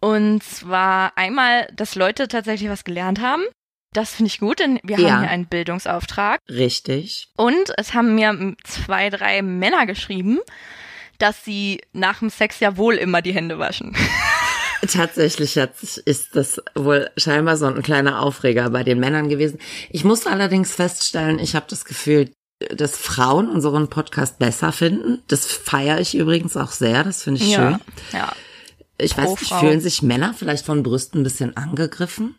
[0.00, 3.42] Und zwar einmal, dass Leute tatsächlich was gelernt haben.
[3.94, 5.10] Das finde ich gut, denn wir Ja.
[5.12, 6.40] haben hier einen Bildungsauftrag.
[6.48, 7.28] Richtig.
[7.36, 10.38] Und es haben mir zwei, drei Männer geschrieben,
[11.18, 13.96] dass sie nach dem Sex ja wohl immer die Hände waschen.
[14.92, 19.58] Tatsächlich hat, ist das wohl scheinbar so ein kleiner Aufreger bei den Männern gewesen.
[19.90, 22.30] Ich musste allerdings feststellen, ich habe das Gefühl,
[22.70, 25.22] dass Frauen unseren Podcast besser finden.
[25.26, 27.02] Das feiere ich übrigens auch sehr.
[27.02, 27.78] Das finde ich schön.
[28.12, 28.32] ja.
[28.98, 29.60] Ich Pro weiß nicht, Frau.
[29.60, 32.38] fühlen sich Männer vielleicht von Brüsten ein bisschen angegriffen?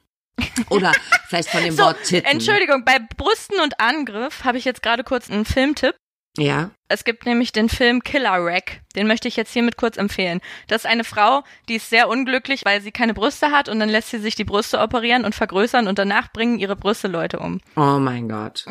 [0.70, 0.92] Oder
[1.28, 2.30] vielleicht von dem So, Wort Titten?
[2.30, 5.96] Entschuldigung, bei Brüsten und Angriff habe ich jetzt gerade kurz einen Filmtipp.
[6.38, 6.72] Ja.
[6.90, 8.82] Es gibt nämlich den Film Killer Wreck.
[8.96, 10.42] Den möchte ich jetzt hiermit kurz empfehlen.
[10.68, 13.90] Das ist eine Frau, die ist sehr unglücklich, weil sie keine Brüste hat und dann
[13.90, 17.62] lässt sie sich die Brüste operieren und vergrößern und danach bringen ihre Brüste Leute um.
[17.76, 18.66] Oh mein Gott.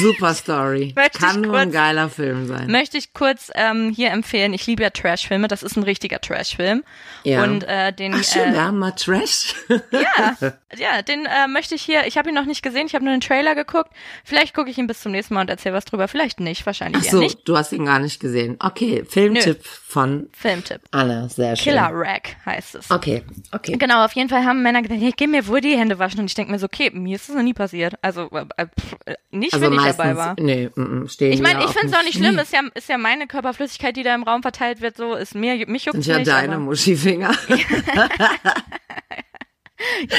[0.00, 0.94] Super Story.
[1.18, 2.70] Kann nur ein kurz- geiler Film sein.
[2.70, 4.52] Möchte ich kurz ähm, hier empfehlen.
[4.52, 5.46] Ich liebe ja Trashfilme.
[5.46, 6.82] Das ist ein richtiger Trashfilm.
[7.22, 7.44] Ja.
[7.44, 9.54] Und äh, den Ach schön, äh, wir haben mal Trash.
[9.68, 10.36] ja,
[10.76, 12.06] ja, den äh, möchte ich hier.
[12.06, 12.86] Ich habe ihn noch nicht gesehen.
[12.86, 13.92] Ich habe nur den Trailer geguckt.
[14.24, 16.08] Vielleicht gucke ich ihn bis zum nächsten Mal und erzähle was drüber.
[16.08, 16.66] Vielleicht nicht.
[16.66, 17.48] Wahrscheinlich Ach so, nicht.
[17.52, 18.56] Du hast ihn gar nicht gesehen.
[18.58, 20.80] Okay, Filmtipp von Filmtipp.
[20.90, 21.74] Anna, sehr schön.
[21.74, 22.90] Killer Wreck heißt es.
[22.90, 23.76] Okay, okay.
[23.76, 26.20] Genau, auf jeden Fall haben Männer gesagt, hey, geh mir wohl die Hände waschen.
[26.20, 27.94] Und ich denke mir so, okay, mir ist das noch nie passiert.
[28.00, 30.34] Also äh, pff, äh, nicht, Also wenn ich meistens, dabei war.
[30.40, 32.38] nee, mm, mm, stehen Ich meine, ich finde es auch nicht schlimm.
[32.38, 34.96] Ist ja, ist ja meine Körperflüssigkeit, die da im Raum verteilt wird.
[34.96, 36.28] So ist mir, mich juckt Sind ja nicht.
[36.28, 37.32] deine aber- Muschifinger.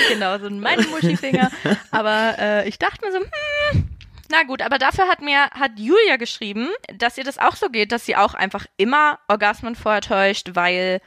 [0.10, 1.50] genau, so meine Muschifinger.
[1.92, 3.90] aber äh, ich dachte mir so, hm,
[4.34, 7.92] na gut, aber dafür hat mir, hat Julia geschrieben, dass ihr das auch so geht,
[7.92, 11.02] dass sie auch einfach immer Orgasmen vortäuscht, weil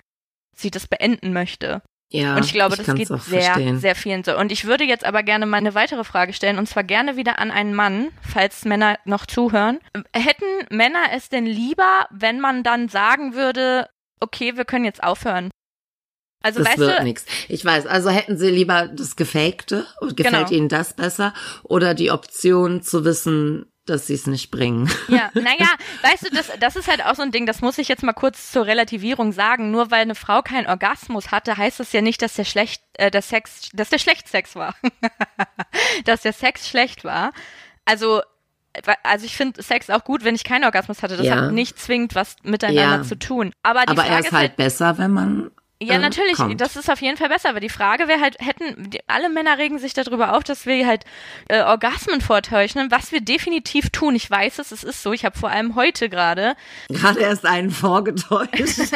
[0.54, 1.82] sie das beenden möchte.
[2.12, 3.80] Ja, Und ich glaube, das kann's geht sehr, verstehen.
[3.80, 4.38] sehr vielen so.
[4.38, 7.40] Und ich würde jetzt aber gerne mal eine weitere Frage stellen, und zwar gerne wieder
[7.40, 9.80] an einen Mann, falls Männer noch zuhören.
[10.14, 13.88] Hätten Männer es denn lieber, wenn man dann sagen würde,
[14.20, 15.50] okay, wir können jetzt aufhören?
[16.46, 17.24] Also das weißt wird nichts.
[17.48, 20.50] Ich weiß, also hätten sie lieber das Gefakte und gefällt Genau.
[20.50, 24.90] ihnen das besser oder die Option zu wissen, dass sie es nicht bringen.
[25.08, 25.68] Ja, naja,
[26.02, 28.12] weißt du, das, das ist halt auch so ein Ding, das muss ich jetzt mal
[28.12, 29.70] kurz zur Relativierung sagen.
[29.70, 33.10] Nur weil eine Frau keinen Orgasmus hatte, heißt das ja nicht, dass der schlecht, äh,
[33.10, 34.74] der Sex, dass der schlecht Sex war.
[36.04, 37.32] dass der Sex schlecht war.
[37.84, 38.22] Also,
[39.04, 41.16] also ich finde Sex auch gut, wenn ich keinen Orgasmus hatte.
[41.16, 41.36] Das Ja.
[41.36, 43.02] hat nicht zwingend was miteinander Ja.
[43.02, 43.52] zu tun.
[43.62, 45.50] Aber die Aber Frage er ist ist halt besser, wenn man.
[45.82, 46.60] Ja, äh, natürlich, kommt.
[46.60, 49.58] das ist auf jeden Fall besser, aber die Frage wäre halt, hätten, die, alle Männer
[49.58, 51.04] regen sich darüber auf, dass wir halt
[51.48, 54.14] äh, Orgasmen vortäuschen, was wir definitiv tun.
[54.14, 55.12] Ich weiß es, es ist so.
[55.12, 56.56] Ich habe vor allem heute gerade,
[56.88, 58.54] Gerade erst einen vorgetäuscht.
[58.58, 58.92] ich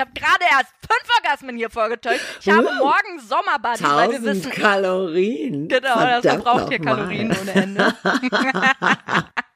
[0.00, 2.20] habe gerade erst fünf Orgasmen hier vorgetäuscht.
[2.40, 2.78] Ich habe Uh.
[2.78, 5.68] morgen Sommerbad, weil wir 1000 wissen, Kalorien.
[5.68, 6.78] genau, das verbraucht hier.
[6.80, 7.94] Kalorien ohne Ende.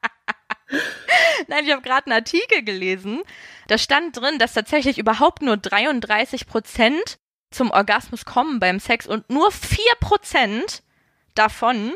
[1.47, 3.21] Nein, ich habe gerade einen Artikel gelesen.
[3.67, 7.19] Da stand drin, dass tatsächlich überhaupt nur 33 Prozent
[7.51, 10.83] zum Orgasmus kommen beim Sex und nur 4 Prozent
[11.35, 11.93] davon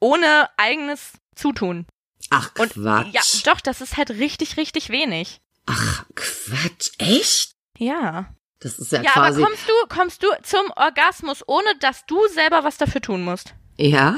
[0.00, 1.86] ohne eigenes Zutun.
[2.30, 3.12] Ach Und Quatsch.
[3.12, 5.40] ja, doch, das ist halt richtig, richtig wenig.
[5.66, 6.90] Ach Quatsch.
[6.98, 7.54] Echt?
[7.78, 8.34] Ja.
[8.60, 9.42] Das ist ja, Ja, aber quasi.
[9.42, 13.54] kommst du, kommst du zum Orgasmus, ohne dass du selber was dafür tun musst?
[13.88, 14.16] Ja,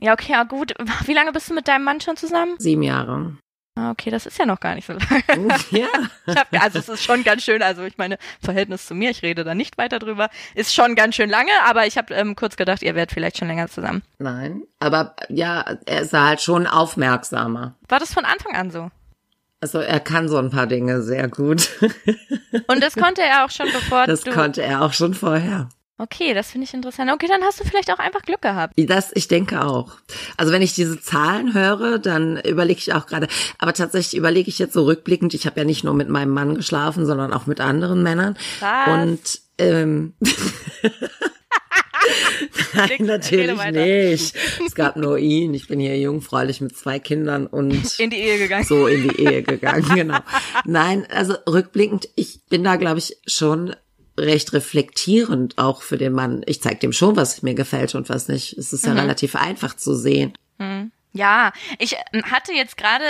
[0.00, 0.72] Ja, okay, ja, gut.
[1.04, 2.54] Wie lange bist du mit deinem Mann schon zusammen?
[2.58, 3.36] sieben Jahre.
[3.76, 5.48] Ah, okay, das ist ja noch gar nicht so lange.
[5.70, 5.88] ja.
[6.28, 9.42] Hab, also es ist schon ganz schön, also ich meine, Verhältnis zu mir, ich rede
[9.42, 12.82] da nicht weiter drüber, ist schon ganz schön lange, aber ich habe ähm, kurz gedacht,
[12.82, 14.02] ihr werdet vielleicht schon länger zusammen.
[14.18, 14.62] Nein.
[14.78, 17.74] Aber ja, er ist halt schon aufmerksamer.
[17.88, 18.92] War das von Anfang an so?
[19.60, 21.68] Also er kann so ein paar Dinge sehr gut.
[22.68, 24.30] Und das konnte er auch schon bevor Das du...
[24.30, 25.68] konnte er auch schon vorher.
[25.96, 27.08] Okay, das finde ich interessant.
[27.12, 28.74] Okay, dann hast du vielleicht auch einfach Glück gehabt.
[28.76, 29.92] Das, ich denke auch.
[30.36, 33.28] Also wenn ich diese Zahlen höre, dann überlege ich auch gerade,
[33.58, 36.56] aber tatsächlich überlege ich jetzt so rückblickend, ich habe ja nicht nur mit meinem Mann
[36.56, 38.36] geschlafen, sondern auch mit anderen Männern.
[38.58, 38.88] Was?
[38.88, 40.14] Und ähm,
[42.74, 44.36] Nein, natürlich nicht.
[44.66, 45.54] Es gab nur ihn.
[45.54, 48.64] Ich bin hier jungfräulich mit zwei Kindern und In die Ehe gegangen.
[48.64, 50.18] so in die Ehe gegangen, genau.
[50.64, 53.74] Nein, also rückblickend, ich bin da, glaube ich, schon
[54.16, 56.42] recht reflektierend auch für den Mann.
[56.46, 58.56] Ich zeige dem schon, was mir gefällt und was nicht.
[58.56, 60.34] Es ist ja relativ einfach zu sehen.
[61.12, 63.04] Ja, ich ähm, hatte jetzt gerade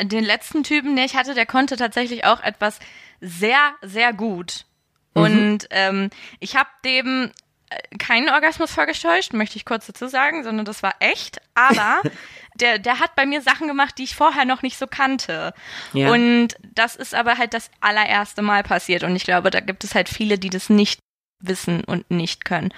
[0.00, 2.78] den letzten Typen, den ich hatte, der konnte tatsächlich auch etwas
[3.20, 4.64] sehr, sehr gut.
[5.12, 7.30] Und ähm, ich habe dem
[7.68, 11.40] äh, keinen Orgasmus vorgetäuscht, möchte ich kurz dazu sagen, sondern das war echt.
[11.54, 12.00] Aber
[12.60, 15.52] der, der hat bei mir Sachen gemacht, die ich vorher noch nicht so kannte.
[15.92, 16.12] Ja.
[16.12, 19.04] Und das ist aber halt das allererste Mal passiert.
[19.04, 21.00] Und ich glaube, da gibt es halt viele, die das nicht
[21.40, 22.72] wissen und nicht können.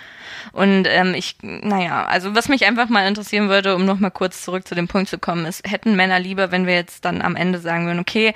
[0.53, 4.67] Und ähm, ich, naja, also was mich einfach mal interessieren würde, um nochmal kurz zurück
[4.67, 7.59] zu dem Punkt zu kommen, ist, hätten Männer lieber, wenn wir jetzt dann am Ende
[7.59, 8.35] sagen würden, okay,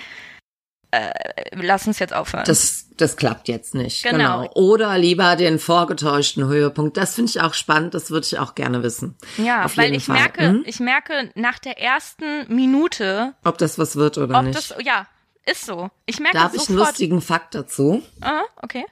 [0.96, 1.11] äh,
[1.52, 2.44] lass uns jetzt aufhören.
[2.46, 4.02] Das, das klappt jetzt nicht.
[4.04, 4.48] Genau.
[4.54, 6.96] Oder lieber den vorgetäuschten Höhepunkt.
[6.96, 7.94] Das finde ich auch spannend.
[7.94, 9.14] Das würde ich auch gerne wissen.
[9.37, 10.16] ja, Auf weil jeden ich Fall.
[10.16, 10.62] merke, Hm?
[10.66, 14.56] ich merke nach der ersten Minute, Ob das was wird oder ob nicht.
[14.56, 15.06] das, ja,
[15.44, 15.90] ist so.
[16.06, 16.88] Ich merke Darf ich einen sofort.
[16.88, 18.02] lustigen Fakt dazu?
[18.20, 18.85] Ah, okay.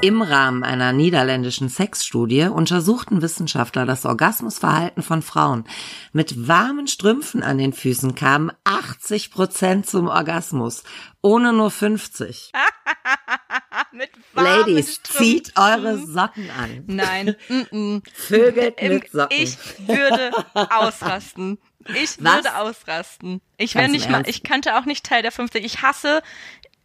[0.00, 5.64] Im Rahmen einer niederländischen Sexstudie untersuchten Wissenschaftler das Orgasmusverhalten von Frauen.
[6.12, 10.84] Mit warmen Strümpfen an den Füßen kamen 80 Prozent zum Orgasmus,
[11.20, 12.52] ohne nur 50.
[13.92, 15.84] Mit warmen Ladies, zieht Strümpfen.
[15.86, 16.84] eure Socken an.
[16.86, 17.34] Nein.
[17.72, 17.98] Mm.
[18.14, 19.36] Vögelt Im- mit Socken.
[19.36, 20.30] Ich würde
[20.70, 21.58] ausrasten.
[21.94, 22.34] Ich Was?
[22.36, 23.40] würde ausrasten.
[23.56, 25.64] Ich wäre nicht mal, ich kannte auch nicht Teil der 50.
[25.64, 26.22] Ich hasse,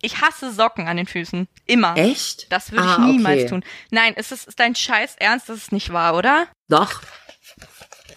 [0.04, 1.48] ich hasse Socken an den Füßen.
[1.66, 1.96] Immer.
[1.98, 2.52] Echt?
[2.52, 3.50] Das würde Ah, ich niemals okay.
[3.50, 3.64] tun.
[3.90, 5.50] Nein, ist es ist dein Scheiß Ernst?
[5.50, 6.48] Das ist nicht wahr, oder?
[6.70, 7.02] Doch.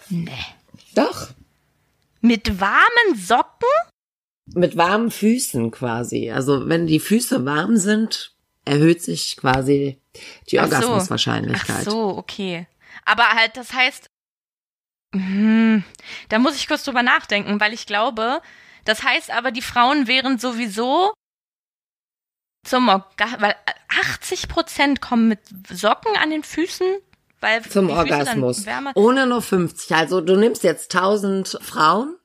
[0.09, 0.31] Nee.
[0.95, 1.29] Doch.
[2.21, 3.67] Mit warmen Socken?
[4.53, 6.31] Mit warmen Füßen quasi.
[6.31, 8.33] Also wenn die Füße warm sind,
[8.65, 9.99] erhöht sich quasi
[10.49, 10.73] die Ach so.
[10.75, 11.75] Orgasmuswahrscheinlichkeit.
[11.87, 12.67] Ach so, okay.
[13.05, 14.07] Aber halt, das heißt,
[15.13, 15.83] hm,
[16.29, 18.41] da muss ich kurz drüber nachdenken, weil ich glaube,
[18.85, 21.13] das heißt aber, die Frauen wären sowieso
[22.67, 23.55] zum Orgasmus, weil
[24.13, 25.39] 80 Prozent kommen mit
[25.71, 26.87] Socken an den Füßen,
[27.39, 28.65] weil Zum Orgasmus.
[28.95, 29.95] Ohne nur 50.
[29.95, 32.15] Also du nimmst jetzt 1000 Frauen,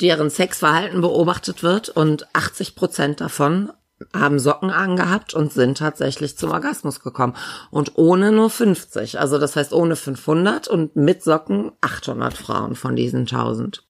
[0.00, 3.72] deren Sexverhalten beobachtet wird und 80 Prozent davon
[4.12, 7.36] haben Socken angehabt und sind tatsächlich zum Orgasmus gekommen.
[7.70, 9.20] Und ohne nur 50.
[9.20, 13.84] Also das heißt ohne 500 und mit Socken 800 Frauen von diesen 1000.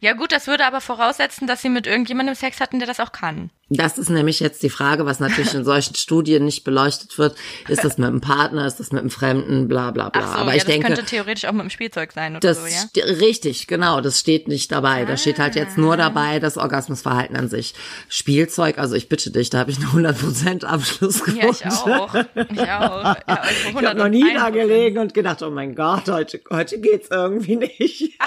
[0.00, 3.12] Ja gut, das würde aber voraussetzen, dass sie mit irgendjemandem Sex hatten, der das auch
[3.12, 3.50] kann.
[3.72, 7.36] Das ist nämlich jetzt die Frage, was natürlich in solchen Studien nicht beleuchtet wird.
[7.68, 10.26] Ist das mit einem Partner, ist das mit einem Fremden, bla bla bla.
[10.26, 12.58] So, Aber ja, ich das denke, könnte theoretisch auch mit dem Spielzeug sein oder das
[12.60, 13.04] so, ja?
[13.04, 15.04] richtig, genau, das steht nicht dabei.
[15.04, 15.96] Da steht halt jetzt nur Ah.
[15.96, 17.74] dabei das Orgasmusverhalten an sich.
[18.08, 21.38] Spielzeug, also ich bitte dich, da habe ich einen 100% Abschlussquote.
[21.38, 22.14] Ja, ich auch.
[22.14, 22.64] Ich auch.
[22.66, 24.50] Ja, also Ich habe noch nie da 101%.
[24.52, 28.18] gelegen und gedacht, oh mein Gott, heute, heute geht's irgendwie nicht.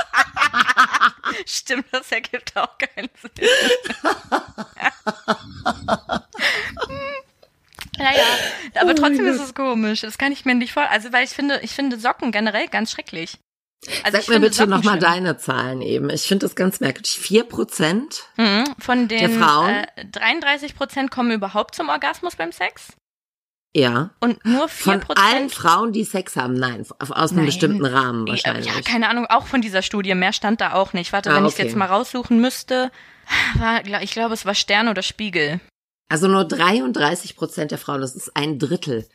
[1.45, 3.31] Stimmt, das ergibt auch keinen Sinn.
[7.99, 8.23] Naja,
[8.81, 10.01] aber Oh trotzdem ist es komisch.
[10.01, 10.89] Das kann ich mir nicht vor.
[10.89, 13.37] Also, weil ich finde, ich finde Socken generell ganz schrecklich.
[14.03, 16.09] Also Sag ich mir bitte nochmal deine Zahlen eben.
[16.09, 17.19] Ich finde das ganz merkwürdig.
[17.19, 18.23] Vier Prozent?
[18.37, 18.63] Mhm.
[18.79, 19.69] Von den Der Frauen?
[19.69, 22.93] Äh, 33 Prozent kommen überhaupt zum Orgasmus beim Sex
[23.75, 24.11] Ja.
[24.19, 25.49] und nur 4 Von allen.
[25.49, 27.45] Frauen, die Sex haben, nein, aus einem Nein.
[27.47, 28.67] bestimmten Rahmen wahrscheinlich.
[28.67, 30.13] Ja, keine Ahnung, auch von dieser Studie.
[30.13, 31.11] Mehr stand da auch nicht.
[31.11, 31.63] Warte, Ah, wenn ich okay.
[31.63, 32.91] jetzt mal raussuchen müsste.
[33.55, 35.59] War, ich glaube, es war Stern oder Spiegel.
[36.09, 39.07] Also nur 33 Prozent der Frauen, das ist ein Drittel.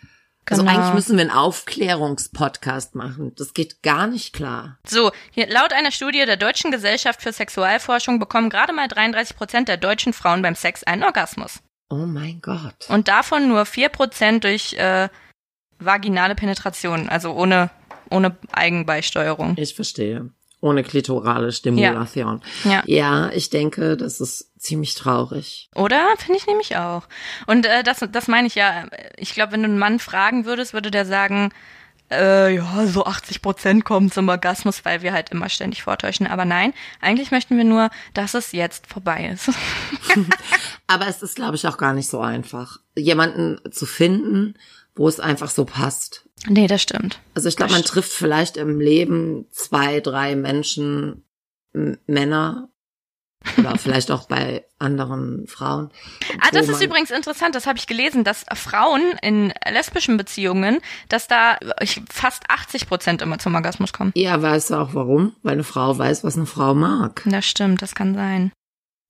[0.51, 0.75] Also Genau.
[0.75, 3.35] eigentlich müssen wir einen Aufklärungspodcast machen.
[3.37, 4.79] Das geht gar nicht klar.
[4.87, 9.69] So, hier, laut einer Studie der Deutschen Gesellschaft für Sexualforschung bekommen gerade mal 33 Prozent
[9.69, 11.61] der deutschen Frauen beim Sex einen Orgasmus.
[11.91, 12.89] Oh mein Gott.
[12.89, 15.09] Und davon nur 4 Prozent durch äh,
[15.79, 17.71] vaginale Penetration, also ohne,
[18.11, 19.55] ohne Eigenbeisteuerung.
[19.57, 20.31] Ich verstehe.
[20.61, 22.43] Ohne klitorale Stimulation.
[22.65, 22.83] Ja.
[22.85, 25.71] Ja, ich denke, das ist ziemlich traurig.
[25.77, 26.05] Oder?
[26.19, 27.05] Finde ich nämlich auch.
[27.47, 28.87] Und äh, das, das meine ich ja.
[29.17, 31.53] Ich glaube, wenn du einen Mann fragen würdest, würde der sagen,
[32.11, 36.27] äh, ja, so 80 Prozent kommen zum Orgasmus, weil wir halt immer ständig vortäuschen.
[36.27, 39.51] Aber nein, eigentlich möchten wir nur, dass es jetzt vorbei ist.
[40.87, 44.55] Aber es ist, glaube ich, auch gar nicht so einfach, jemanden zu finden,
[44.95, 46.29] wo es einfach so passt.
[46.47, 47.21] nee, das stimmt.
[47.35, 51.25] Also ich glaube, man trifft vielleicht im Leben zwei, drei Menschen,
[52.07, 52.69] Männer
[53.57, 55.91] oder vielleicht auch bei anderen Frauen.
[56.41, 61.27] Ah, das ist übrigens interessant, das habe ich gelesen, dass Frauen in lesbischen Beziehungen, dass
[61.27, 61.59] da
[62.11, 64.13] fast 80 Prozent immer zum Orgasmus kommen.
[64.15, 65.35] Ja, weißt du auch warum?
[65.43, 67.23] Weil eine Frau weiß, was eine Frau mag.
[67.27, 68.53] Das stimmt, das kann sein.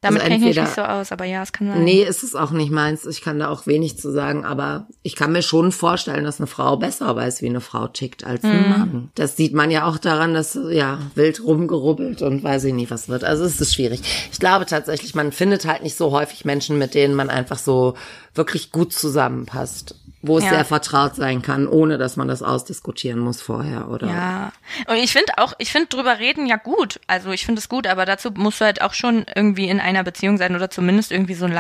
[0.01, 1.83] Damit Also kenne ich mich nicht so aus, aber ja, es kann sein.
[1.83, 3.05] Nee, ist es auch nicht meins.
[3.05, 6.47] Ich kann da auch wenig zu sagen, aber ich kann mir schon vorstellen, dass eine
[6.47, 8.69] Frau besser weiß, wie eine Frau tickt als ein Mhm.
[8.69, 9.11] Mann.
[9.17, 13.09] Das sieht man ja auch daran, dass ja wild rumgerubbelt und weiß ich nicht, was
[13.09, 13.25] wird.
[13.25, 14.01] Also es ist schwierig.
[14.31, 17.95] Ich glaube tatsächlich, man findet halt nicht so häufig Menschen, mit denen man einfach so
[18.35, 20.51] wirklich gut zusammenpasst, wo es Ja.
[20.51, 24.09] sehr vertraut sein kann, ohne dass man das ausdiskutieren muss vorher oder.
[24.09, 24.53] Ja.
[24.89, 27.01] Und ich finde auch, ich finde drüber reden ja gut.
[27.07, 30.03] Also ich finde es gut, aber dazu musst du halt auch schon irgendwie in einer
[30.03, 31.55] Beziehung sein oder zumindest irgendwie so einen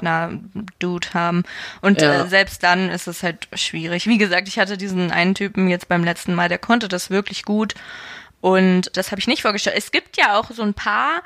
[0.00, 1.42] Langzeitpartner-Dude haben.
[1.80, 2.24] Und Ja.
[2.24, 4.06] äh, selbst dann ist es halt schwierig.
[4.06, 7.44] Wie gesagt, ich hatte diesen einen Typen jetzt beim letzten Mal, der konnte das wirklich
[7.44, 7.74] gut.
[8.40, 9.76] Und das habe ich nicht vorgestellt.
[9.78, 11.22] Es gibt ja auch so ein paar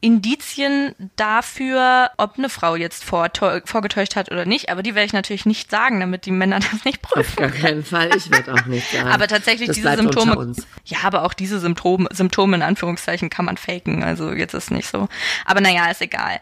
[0.00, 4.70] Indizien dafür, ob eine Frau jetzt vorgetäuscht hat oder nicht.
[4.70, 7.36] Aber die werde ich natürlich nicht sagen, damit die Männer das nicht Auf prüfen.
[7.36, 8.14] gar keinen Fall.
[8.16, 9.08] Ich werde auch nicht sagen.
[9.08, 10.54] Aber tatsächlich das diese Symptome.
[10.84, 14.04] Ja, aber auch diese Symptome, Symptome in Anführungszeichen kann man faken.
[14.04, 15.08] Also jetzt ist nicht so.
[15.44, 16.40] Aber naja, ist egal.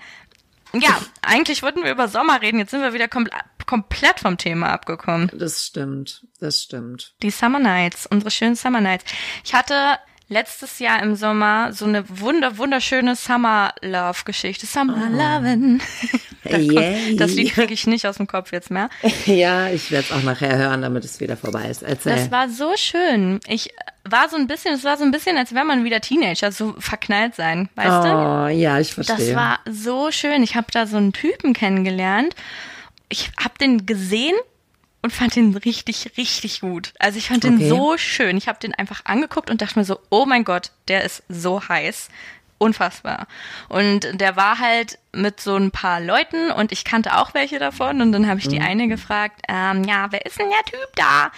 [0.74, 2.58] Ja, eigentlich wollten wir über Sommer reden.
[2.58, 3.30] Jetzt sind wir wieder kompl
[3.64, 5.28] komplett vom Thema abgekommen.
[5.34, 6.24] Das stimmt.
[6.38, 7.14] Das stimmt.
[7.22, 9.04] Die Summer Nights, unsere schönen Summer Nights.
[9.44, 14.66] Ich hatte letztes Jahr im Sommer so eine wunder wunderschöne Summer Love Geschichte.
[14.66, 15.80] Summer Lovin'.
[16.48, 18.88] Das, kommt, das Lied kriege ich nicht aus dem Kopf jetzt mehr.
[19.26, 21.82] Ja, ich werde es auch nachher hören, damit es wieder vorbei ist.
[21.82, 22.14] Erzähl.
[22.14, 23.40] Das war so schön.
[23.48, 23.70] Ich
[24.04, 26.76] war so ein bisschen, es war so ein bisschen, als wäre man wieder Teenager, so
[26.78, 28.08] verknallt sein, weißt du?
[28.12, 29.16] oh, ja, ich verstehe.
[29.16, 30.44] Das war so schön.
[30.44, 32.36] Ich habe da so einen Typen kennengelernt.
[33.08, 34.36] Ich habe den gesehen
[35.06, 36.92] und fand den richtig, richtig gut.
[36.98, 37.68] Also ich fand den Okay.
[37.68, 38.36] so schön.
[38.36, 41.68] Ich habe den einfach angeguckt und dachte mir so, oh mein Gott, der ist so
[41.68, 42.08] heiß.
[42.58, 43.26] Unfassbar.
[43.68, 48.00] Und der war halt mit so ein paar Leuten und ich kannte auch welche davon.
[48.00, 51.30] Und dann habe ich die eine gefragt, ähm, ja, wer ist denn der Typ da?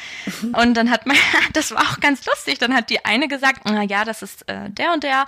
[0.62, 1.16] Und dann hat man,
[1.54, 4.70] das war auch ganz lustig, dann hat die eine gesagt, na ja, das ist äh,
[4.70, 5.26] der und der.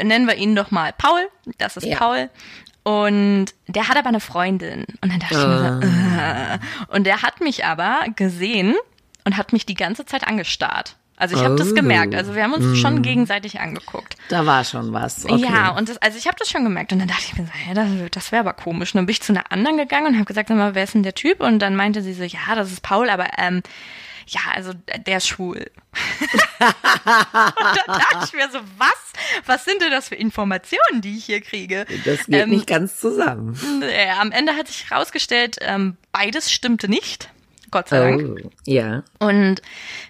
[0.00, 1.28] Nennen wir ihn doch mal Paul.
[1.58, 1.98] Das ist Ja.
[1.98, 2.30] Paul.
[2.88, 4.86] Und der hat aber eine Freundin.
[5.02, 6.94] Und dann dachte ich mir so, äh.
[6.96, 8.74] und der hat mich aber gesehen
[9.24, 10.96] und hat mich die ganze Zeit angestarrt.
[11.16, 11.74] Also ich habe das Oh.
[11.74, 12.14] gemerkt.
[12.14, 14.16] Also wir haben uns schon gegenseitig angeguckt.
[14.28, 15.24] Da war schon was.
[15.26, 15.42] Okay.
[15.52, 16.92] Ja, und das, also ich habe das schon gemerkt.
[16.92, 18.94] Und dann dachte ich mir so, hä, das, das wäre aber komisch.
[18.94, 20.94] Und dann bin ich zu einer anderen gegangen und habe gesagt, sag mal, wer ist
[20.94, 21.40] denn der Typ?
[21.40, 23.62] Und dann meinte sie so, ja, das ist Paul, aber ähm,
[24.28, 24.72] ja, also
[25.06, 25.58] der ist schwul.
[26.60, 28.92] und da dachte ich mir so, was?
[29.46, 31.86] Was sind denn das für Informationen, die ich hier kriege?
[32.04, 33.58] das geht Ähm, nicht ganz zusammen.
[33.82, 37.30] äh, am Ende hat sich herausgestellt, ähm, beides stimmte nicht.
[37.70, 38.40] Gott sei Dank.
[38.44, 39.02] Oh, ja.
[39.18, 39.60] Und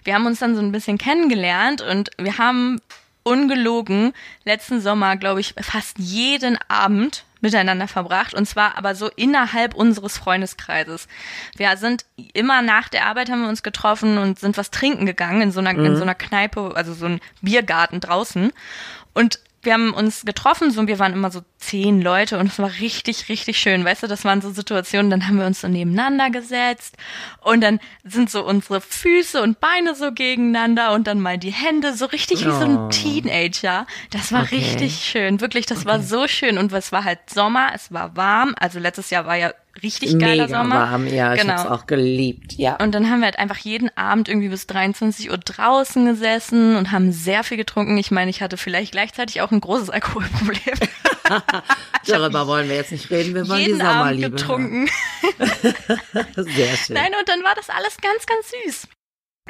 [0.03, 2.79] wir haben uns dann so ein bisschen kennengelernt und wir haben
[3.23, 4.13] ungelogen
[4.45, 10.17] letzten Sommer, glaube ich, fast jeden Abend miteinander verbracht und zwar aber so innerhalb unseres
[10.17, 11.07] Freundeskreises.
[11.55, 15.41] Wir sind immer nach der Arbeit haben wir uns getroffen und sind was trinken gegangen
[15.41, 15.85] in so einer, mhm.
[15.85, 18.51] in so einer Kneipe, also so ein Biergarten draußen
[19.13, 22.71] und wir haben uns getroffen, so, wir waren immer so zehn Leute und es war
[22.79, 23.83] richtig, richtig schön.
[23.83, 26.95] Weißt du, das waren so Situationen, dann haben wir uns so nebeneinander gesetzt
[27.41, 31.93] und dann sind so unsere Füße und Beine so gegeneinander und dann mal die Hände,
[31.93, 32.59] so richtig wie oh.
[32.59, 32.89] so ein oh.
[32.89, 33.85] Teenager.
[34.11, 34.55] Das war okay.
[34.55, 35.87] richtig schön, wirklich, das okay.
[35.87, 39.35] war so schön und es war halt Sommer, es war warm, also letztes Jahr war
[39.35, 39.51] ja
[39.83, 40.75] richtig geiler Mega Sommer.
[40.75, 41.53] warm, ja, ich genau.
[41.53, 42.75] hab's auch geliebt, ja.
[42.77, 46.91] Und dann haben wir halt einfach jeden Abend irgendwie bis 23 Uhr draußen gesessen und
[46.91, 47.97] haben sehr viel getrunken.
[47.97, 50.89] Ich meine, ich hatte vielleicht gleichzeitig auch ein großes Alkoholproblem.
[52.07, 54.25] Darüber wollen wir jetzt nicht reden, wir wollen jeden die Sommerliebe.
[54.25, 54.89] Abend getrunken.
[56.35, 56.95] sehr schön.
[56.95, 58.87] Nein, und dann war das alles ganz, ganz süß.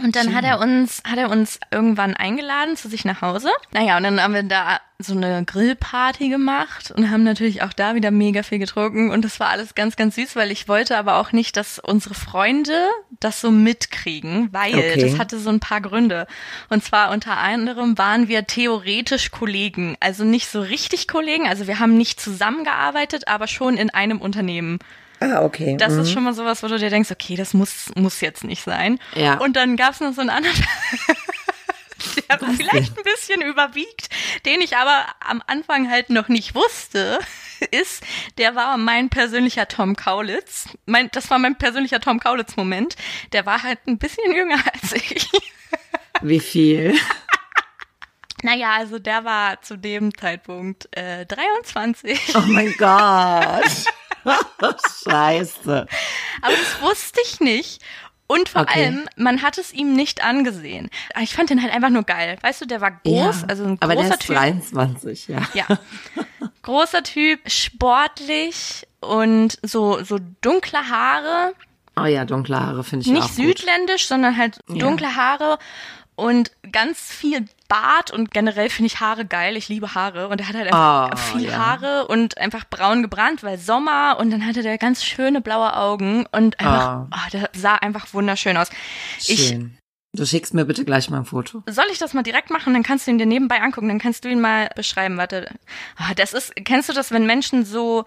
[0.02, 0.36] Und dann Schön.
[0.36, 3.50] hat er uns, hat er uns irgendwann eingeladen zu sich nach Hause.
[3.72, 7.96] Naja, und dann haben wir da so eine Grillparty gemacht und haben natürlich auch da
[7.96, 11.16] wieder mega viel getrunken und das war alles ganz, ganz süß, weil ich wollte aber
[11.16, 12.74] auch nicht, dass unsere Freunde
[13.22, 15.00] das so mitkriegen, weil okay.
[15.02, 16.28] das hatte so ein paar Gründe.
[16.68, 21.80] Und zwar unter anderem waren wir theoretisch Kollegen, also nicht so richtig Kollegen, also wir
[21.80, 24.80] haben nicht zusammengearbeitet, aber schon in einem Unternehmen.
[25.20, 25.76] Ah, okay.
[25.78, 26.02] Das mhm.
[26.02, 29.00] ist schon mal sowas, wo du dir denkst, okay, das muss, muss jetzt nicht sein.
[29.16, 29.38] Ja.
[29.40, 30.56] Und dann gab es noch so einen anderen,
[32.30, 32.98] der Was vielleicht denn?
[32.98, 34.10] ein bisschen überwiegt,
[34.46, 37.20] den ich aber am Anfang halt noch nicht wusste,
[37.72, 38.04] ist,
[38.38, 40.70] der war mein persönlicher Tom Kaulitz.
[40.86, 42.96] Mein, das war mein persönlicher Tom Kaulitz-Moment.
[43.34, 45.30] Der war halt ein bisschen jünger als ich.
[46.22, 46.96] Wie viel?
[48.42, 52.36] Naja, also der war zu dem Zeitpunkt äh, 23.
[52.36, 53.86] Oh mein Gott.
[55.04, 55.88] Scheiße.
[56.42, 57.82] Aber das wusste ich nicht.
[58.32, 58.86] Und vor okay.
[58.86, 60.92] allem, man hat es ihm nicht angesehen.
[61.20, 62.38] Ich fand den halt einfach nur geil.
[62.42, 64.36] Weißt du, der war groß, ja, also ein aber großer der ist Typ.
[64.36, 65.42] 23, ja.
[65.56, 65.66] Ja.
[66.62, 71.54] Großer Typ, sportlich und so, so dunkle Haare.
[72.00, 74.10] Oh ja, dunkle Haare finde ich Nicht auch südländisch, gut.
[74.10, 75.16] sondern halt dunkle ja.
[75.16, 75.58] Haare
[76.16, 79.56] und ganz viel Bart und generell finde ich Haare geil.
[79.56, 81.58] Ich liebe Haare und er hat halt einfach oh, viel ja.
[81.58, 86.26] Haare und einfach braun gebrannt, weil Sommer und dann hatte der ganz schöne blaue Augen
[86.32, 87.16] und einfach, oh.
[87.16, 88.70] Oh, der sah einfach wunderschön aus.
[89.20, 89.36] Schön.
[89.36, 89.80] Ich,
[90.16, 91.62] Du schickst mir bitte gleich mal ein Foto.
[91.70, 92.74] Soll ich das mal direkt machen?
[92.74, 93.90] Dann kannst du ihn dir nebenbei angucken.
[93.90, 95.18] Dann kannst du ihn mal beschreiben.
[95.18, 95.54] Warte.
[96.16, 98.06] Das ist, kennst du das, wenn Menschen so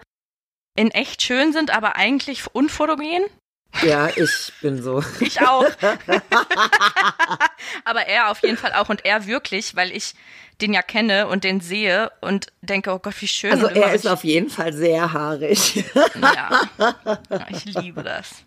[0.75, 3.23] in echt schön sind, aber eigentlich unfotogen?
[3.81, 5.03] Ja, ich bin so.
[5.19, 5.65] Ich auch.
[7.85, 10.13] Aber er auf jeden Fall auch und er wirklich, weil ich
[10.61, 13.51] den ja kenne und den sehe und denke, oh Gott, wie schön.
[13.51, 15.83] Also er ist auf jeden Fall sehr haarig.
[16.21, 16.61] Ja,
[17.49, 18.43] ich liebe das.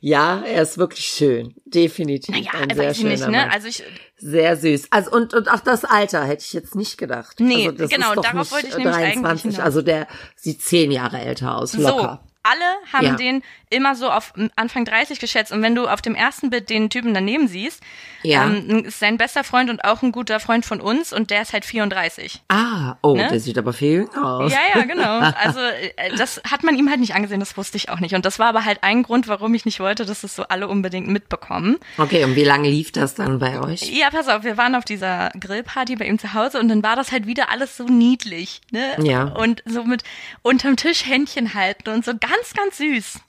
[0.00, 2.34] Ja, er ist wirklich schön, definitiv.
[2.34, 3.50] Naja, ein sehr schöner nicht, ne?
[3.52, 3.82] Also ich
[4.16, 4.88] sehr süß.
[4.90, 7.40] Also und und auch das Alter hätte ich jetzt nicht gedacht.
[7.40, 11.56] Nee, also genau, darauf wollte ich 23, nämlich eigentlich Also der sieht zehn Jahre älter
[11.56, 12.20] aus, locker.
[12.22, 13.14] So alle haben Ja.
[13.16, 15.52] den immer so auf Anfang 30 geschätzt.
[15.52, 17.82] Und wenn du auf dem ersten Bild den Typen daneben siehst,
[18.22, 18.44] Ja.
[18.44, 21.52] ähm, ist sein bester Freund und auch ein guter Freund von uns und der ist
[21.52, 22.42] halt 34.
[22.48, 23.28] Ah, oh, Ne?
[23.30, 24.52] der sieht aber viel jünger aus.
[24.52, 25.20] Ja, ja, genau.
[25.40, 28.14] Also äh, das hat man ihm halt nicht angesehen, das wusste ich auch nicht.
[28.14, 30.68] Und das war aber halt ein Grund, warum ich nicht wollte, dass es so alle
[30.68, 31.76] unbedingt mitbekommen.
[31.96, 33.82] Okay, und wie lange lief das dann bei euch?
[33.90, 36.96] Ja, pass auf, wir waren auf dieser Grillparty bei ihm zu Hause und dann war
[36.96, 38.96] das halt wieder alles so niedlich, ne?
[39.02, 39.22] Ja.
[39.24, 40.02] Und so mit
[40.42, 43.20] unterm Tisch Händchen halten und so ganz, ganz süß.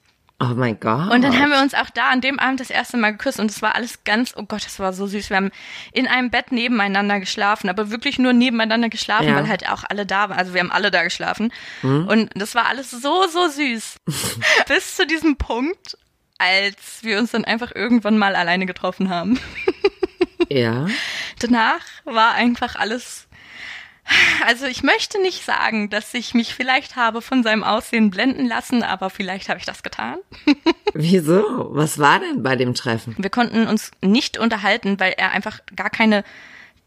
[0.43, 1.11] Oh mein Gott.
[1.11, 3.51] Und dann haben wir uns auch da an dem Abend das erste Mal geküsst und
[3.51, 5.29] es war alles ganz, oh Gott, das war so süß.
[5.29, 5.51] Wir haben
[5.93, 9.35] in einem Bett nebeneinander geschlafen, aber wirklich nur nebeneinander geschlafen, Ja.
[9.35, 10.39] weil halt auch alle da waren.
[10.39, 11.53] Also wir haben alle da geschlafen.
[11.83, 13.97] Und das war alles so, so süß.
[14.67, 15.95] Bis zu diesem Punkt,
[16.39, 19.39] als wir uns dann einfach irgendwann mal alleine getroffen haben.
[20.49, 20.87] Ja.
[21.39, 23.27] Danach war einfach alles.
[24.45, 28.83] Also ich möchte nicht sagen, dass ich mich vielleicht habe von seinem Aussehen blenden lassen,
[28.83, 30.17] aber vielleicht habe ich das getan.
[30.93, 31.69] Wieso?
[31.71, 33.15] Was war denn bei dem Treffen?
[33.17, 36.23] Wir konnten uns nicht unterhalten, weil er einfach gar keine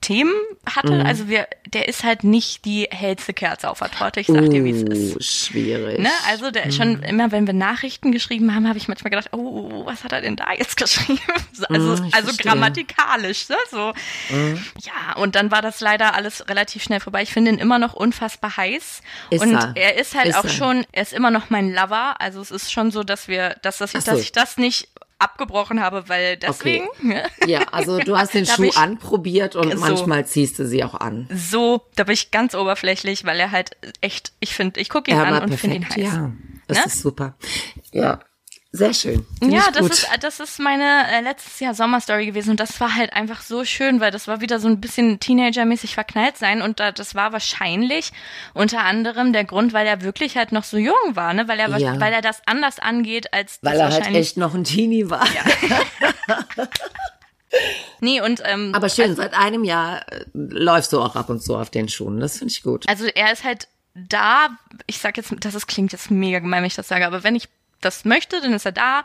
[0.05, 0.35] Themen
[0.67, 0.93] hatte.
[0.93, 1.07] Mhm.
[1.07, 4.21] Also wir, der ist halt nicht die hellste Kerze auf der Torte.
[4.21, 5.25] Ich sag dir, wie es Uh, ist.
[5.47, 5.99] schwierig.
[5.99, 6.11] Ne?
[6.29, 10.05] Also der schon immer, wenn wir Nachrichten geschrieben haben, habe ich manchmal gedacht, oh, was
[10.05, 11.19] hat er denn da jetzt geschrieben?
[11.53, 13.57] So, Also, ich also grammatikalisch, ne?
[13.71, 13.93] So.
[14.31, 17.23] Ja, und dann war das leider alles relativ schnell vorbei.
[17.23, 19.01] Ich finde ihn immer noch unfassbar heiß.
[19.31, 19.73] Ist und er.
[19.75, 20.51] er ist halt Ist auch er.
[20.51, 22.21] schon, er ist immer noch mein Lover.
[22.21, 24.11] Also es ist schon so, dass wir, dass, dass ich, so.
[24.11, 26.87] dass ich das nicht abgebrochen habe, weil deswegen.
[27.03, 27.23] ne?
[27.47, 29.79] Ja, also du hast den Schuh ich- anprobiert und So.
[29.79, 31.29] manchmal ziehst du sie auch an.
[31.35, 35.17] So, da bin ich ganz oberflächlich, weil er halt echt, ich finde, ich gucke ihn
[35.17, 35.97] Ja, an und finde ihn heiß.
[35.97, 36.33] ja.
[36.67, 36.85] Das Ne?
[36.87, 37.37] ist super.
[37.93, 38.21] Ja.
[38.77, 39.25] Sehr schön.
[39.39, 42.97] Find ja, das ist, das ist meine äh, letztes Jahr Sommerstory gewesen und das war
[42.97, 46.81] halt einfach so schön, weil das war wieder so ein bisschen Teenager-mäßig verknallt sein und
[46.81, 48.11] da, das war wahrscheinlich
[48.53, 51.69] unter anderem der Grund, weil er wirklich halt noch so jung war, ne, weil er,
[51.79, 52.01] Ja.
[52.01, 55.25] weil er das anders angeht als Weil er halt echt noch ein Teenie war.
[58.01, 61.57] nee, und, ähm, Aber schön, seit einem Jahr äh, läufst du auch ab und zu
[61.57, 62.19] auf den Schuhen.
[62.19, 62.89] Das finde ich gut.
[62.89, 64.49] Also er ist halt da,
[64.89, 67.37] ich sag jetzt, das ist, klingt jetzt mega gemein, wenn ich das sage, aber wenn
[67.37, 67.49] ich
[67.85, 69.05] das möchte, dann ist er da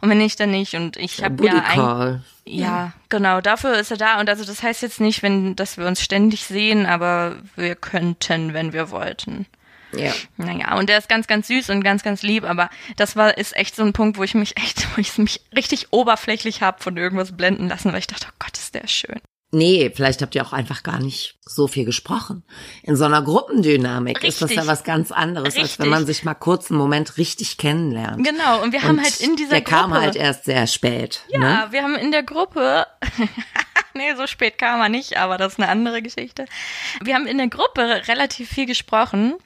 [0.00, 3.96] und wenn nicht, dann nicht und ich habe ja ein, ja, genau, dafür ist er
[3.96, 7.74] da und also das heißt jetzt nicht, wenn, dass wir uns ständig sehen, aber wir
[7.74, 9.46] könnten, wenn wir wollten.
[9.92, 10.12] Ja.
[10.36, 13.56] Naja, und der ist ganz, ganz süß und ganz, ganz lieb, aber das war, ist
[13.56, 16.96] echt so ein Punkt, wo ich mich echt, wo ich mich richtig oberflächlich hab von
[16.96, 19.20] irgendwas blenden lassen, weil ich dachte, oh Gott, ist der schön.
[19.52, 22.44] Nee, vielleicht habt ihr auch einfach gar nicht so viel gesprochen.
[22.82, 24.64] In so einer Gruppendynamik ist das Richtig.
[24.64, 25.78] ja was ganz anderes, als Richtig.
[25.78, 28.26] wenn man sich mal kurz einen Moment richtig kennenlernt.
[28.26, 29.76] Genau, und wir haben Und halt in dieser der Gruppe.
[29.76, 31.22] kam halt erst sehr spät.
[31.28, 31.66] Ja, Ne?
[31.70, 32.86] wir haben in der Gruppe,
[33.94, 36.46] nee, so spät kam er nicht, aber das ist eine andere Geschichte.
[37.02, 39.36] Wir haben in der Gruppe relativ viel gesprochen.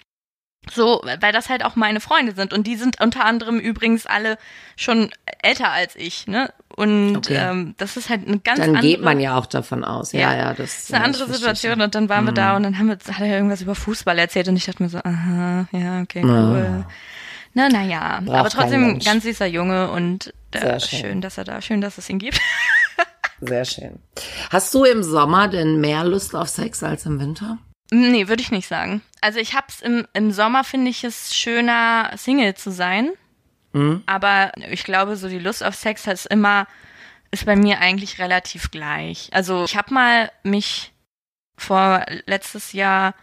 [0.73, 2.53] So, weil das halt auch meine Freunde sind.
[2.53, 4.37] Und die sind unter anderem übrigens alle
[4.77, 5.11] schon
[5.43, 6.53] älter als ich, ne?
[6.77, 7.37] Und Okay.
[7.37, 8.87] ähm, das ist halt eine ganz Dann andere.
[8.87, 10.13] geht man ja auch davon aus.
[10.13, 10.37] Ja, Ja.
[10.37, 11.81] ja, das, ist eine andere Situation schon.
[11.83, 12.37] und dann waren wir Mhm.
[12.37, 14.89] da und dann haben wir, hat er irgendwas über Fußball erzählt und ich dachte mir
[14.91, 16.85] so, aha, ja, okay, cool.
[16.87, 16.91] Ah.
[17.55, 20.99] Na, naja, aber trotzdem ganz süßer Junge und äh, Sehr schön.
[21.01, 22.39] schön, dass er da, schön, dass es ihn gibt.
[23.41, 23.99] Sehr schön.
[24.51, 27.59] Hast du im Sommer denn mehr Lust auf Sex als im Winter?
[27.93, 29.03] Nee, würde ich nicht sagen.
[29.20, 33.11] Also ich hab's im, im Sommer finde ich es schöner, Single zu sein.
[33.72, 34.03] Mhm.
[34.07, 36.66] Aber ich glaube, so die Lust auf Sex ist immer,
[37.30, 39.30] ist bei mir eigentlich relativ gleich.
[39.32, 40.93] Also ich habe mal mich
[41.57, 43.14] vor letztes Jahr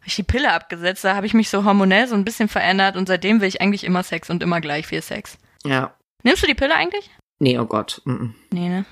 [0.00, 2.96] hab ich die Pille abgesetzt, da habe ich mich so hormonell so ein bisschen verändert
[2.96, 5.36] und seitdem will ich eigentlich immer Sex und immer gleich viel Sex.
[5.64, 5.94] Ja.
[6.22, 7.10] Nimmst du die Pille eigentlich?
[7.38, 8.00] Nee, oh Gott.
[8.06, 8.34] mhm.
[8.50, 8.84] Nee, ne?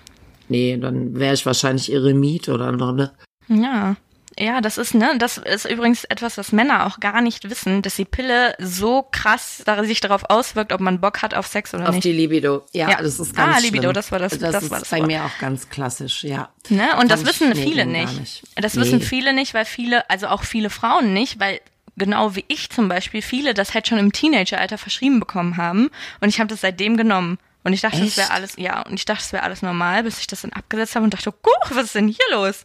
[0.48, 3.12] Nee, dann wäre ich wahrscheinlich Eremit oder Nonne.
[3.48, 3.96] Ja.
[4.41, 7.97] Ja, das ist, ne, das ist übrigens etwas, was Männer auch gar nicht wissen, dass
[7.97, 11.97] die Pille so krass sich darauf auswirkt, ob man Bock hat auf Sex oder Auf
[11.97, 12.05] nicht.
[12.05, 12.64] die Libido.
[12.72, 13.03] Ja, Ja.
[13.03, 13.95] das ist ganz Ah, Libido, schlimm.
[13.95, 15.07] das war das- Das, das ist war das bei Wort.
[15.09, 16.51] mir auch ganz klassisch, ja.
[16.68, 16.89] Ne?
[17.01, 18.18] Und das ich- wissen viele nicht.
[18.20, 18.43] nicht.
[18.55, 18.82] Das Nee.
[18.82, 21.61] wissen viele nicht, weil viele, also auch viele Frauen nicht, weil
[21.97, 25.91] genau wie ich zum Beispiel, viele das halt schon im Teenageralter verschrieben bekommen haben.
[26.20, 27.39] Und ich habe das seitdem genommen.
[27.64, 28.16] Und ich dachte, das Echt?
[28.18, 30.95] wäre alles, ja, und ich dachte, das wäre alles normal, bis ich das dann abgesetzt
[30.95, 32.62] habe und dachte, guck, was ist denn hier los?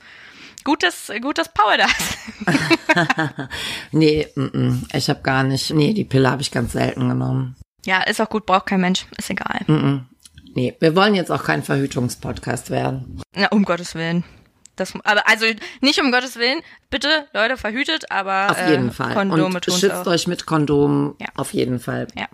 [0.64, 2.18] Gut, dass, gut, dass Paul da ist.
[3.92, 5.72] Nee, mm, mm, ich habe gar nicht.
[5.72, 7.56] Nee, die Pille habe ich ganz selten genommen.
[7.86, 10.06] Ja, ist auch gut, braucht kein Mensch, ist egal.
[10.56, 13.22] Nee, wir wollen jetzt auch kein Verhütungspodcast werden.
[13.36, 14.24] Na, um Gottes Willen.
[14.76, 15.46] Das, aber also
[15.82, 19.14] nicht um Gottes Willen, bitte Leute verhütet, aber Auf jeden äh, Fall.
[19.14, 20.08] Kondome Und schützt auch.
[20.08, 21.16] euch mit Kondomen.
[21.20, 21.28] Ja.
[21.36, 22.08] Auf jeden Fall.
[22.16, 22.28] Ja.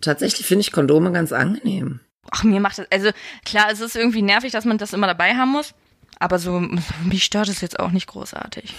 [0.00, 2.00] Tatsächlich finde ich Kondome ganz angenehm.
[2.30, 3.10] Ach, mir macht das, also
[3.44, 5.74] klar, es ist irgendwie nervig, dass man das immer dabei haben muss,
[6.20, 6.60] aber so,
[7.04, 8.72] mich stört es jetzt auch nicht großartig.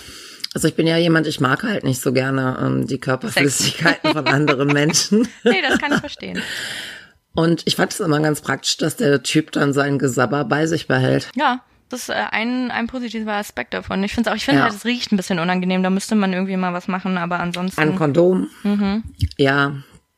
[0.54, 4.28] Also ich bin ja jemand, ich mag halt nicht so gerne ähm, die Körperflüssigkeiten von
[4.28, 5.28] anderen Menschen.
[5.44, 6.42] Nee, das kann ich verstehen.
[7.34, 10.88] Und ich fand es immer ganz praktisch, dass der Typ dann sein Gesabber bei sich
[10.88, 11.30] behält.
[11.36, 14.04] Ja, das ist äh, ein, ein positiver Aspekt davon.
[14.04, 14.66] Ich finde auch, ich finde Ja.
[14.66, 17.80] halt, es riecht ein bisschen unangenehm, da müsste man irgendwie mal was machen, aber ansonsten.
[17.80, 18.50] An Kondom.
[18.64, 19.04] Mhm.
[19.38, 19.76] Ja.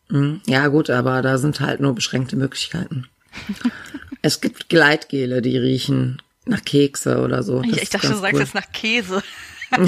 [0.09, 0.41] Mhm.
[0.47, 3.07] Ja, gut, aber da sind halt nur beschränkte Möglichkeiten.
[4.23, 7.61] es gibt Gleitgele, die riechen nach Kekse oder so.
[7.61, 8.39] Das ich, ich dachte, du sagst cool.
[8.41, 9.23] jetzt nach Käse.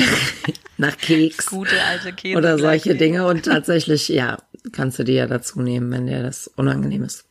[0.77, 1.45] nach Keks.
[1.47, 2.37] Gute alte Käse.
[2.37, 4.37] oder solche Dinge und tatsächlich, ja,
[4.71, 7.25] kannst du die ja dazu nehmen, wenn dir das unangenehm ist.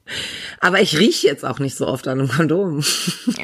[0.61, 2.85] Aber ich rieche jetzt auch nicht so oft an einem Kondom.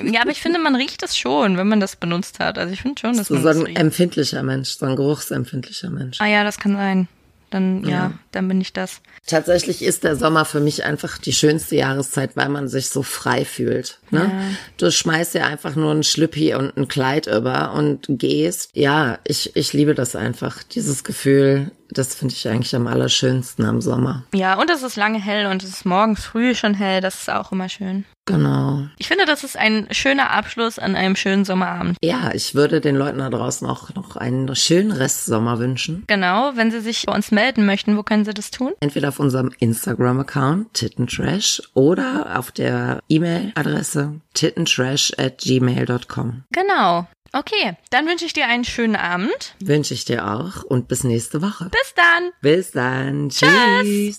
[0.05, 2.57] Ja, aber ich finde, man riecht es schon, wenn man das benutzt hat.
[2.59, 3.79] Also ich finde schon, dass So, man so das ein riecht.
[3.79, 6.19] empfindlicher Mensch, so ein geruchsempfindlicher Mensch.
[6.21, 7.09] Ah ja, das kann sein.
[7.51, 8.13] Dann, ja, Ja.
[8.31, 9.01] dann bin ich das.
[9.27, 13.45] Tatsächlich ist der Sommer für mich einfach die schönste Jahreszeit, weil man sich so frei
[13.45, 13.99] fühlt.
[14.11, 14.31] Ne?
[14.77, 18.71] Du schmeißt dir einfach nur ein Schlüppi und ein Kleid über und gehst.
[18.73, 20.63] Ja, ich, ich liebe das einfach.
[20.63, 24.25] Dieses Gefühl, das finde ich eigentlich am allerschönsten am Sommer.
[24.35, 27.01] Ja, und es ist lange hell und es ist morgens früh schon hell.
[27.01, 28.05] Das ist auch immer schön.
[28.27, 28.87] Genau.
[28.99, 31.97] Ich finde, das ist ein schöner Abschluss an einem schönen Sommerabend.
[32.03, 36.05] Ja, ich würde den Leuten da draußen auch noch einen schönen Restsommer wünschen.
[36.07, 38.73] Genau, wenn Sie sich bei uns melden möchten, wo können Sie das tun?
[38.81, 46.45] Entweder auf unserem Instagram-Account Tittentrash oder auf der E-Mail-Adresse tittentrash at gmail.com.
[46.53, 47.09] Genau.
[47.33, 49.55] Okay, dann wünsche ich dir einen schönen Abend.
[49.61, 51.71] Wünsche ich dir auch und bis nächste Woche.
[51.71, 52.33] Bis dann.
[52.41, 53.29] Bis dann.
[53.29, 53.49] Tschüss.
[53.49, 54.09] Tschüss.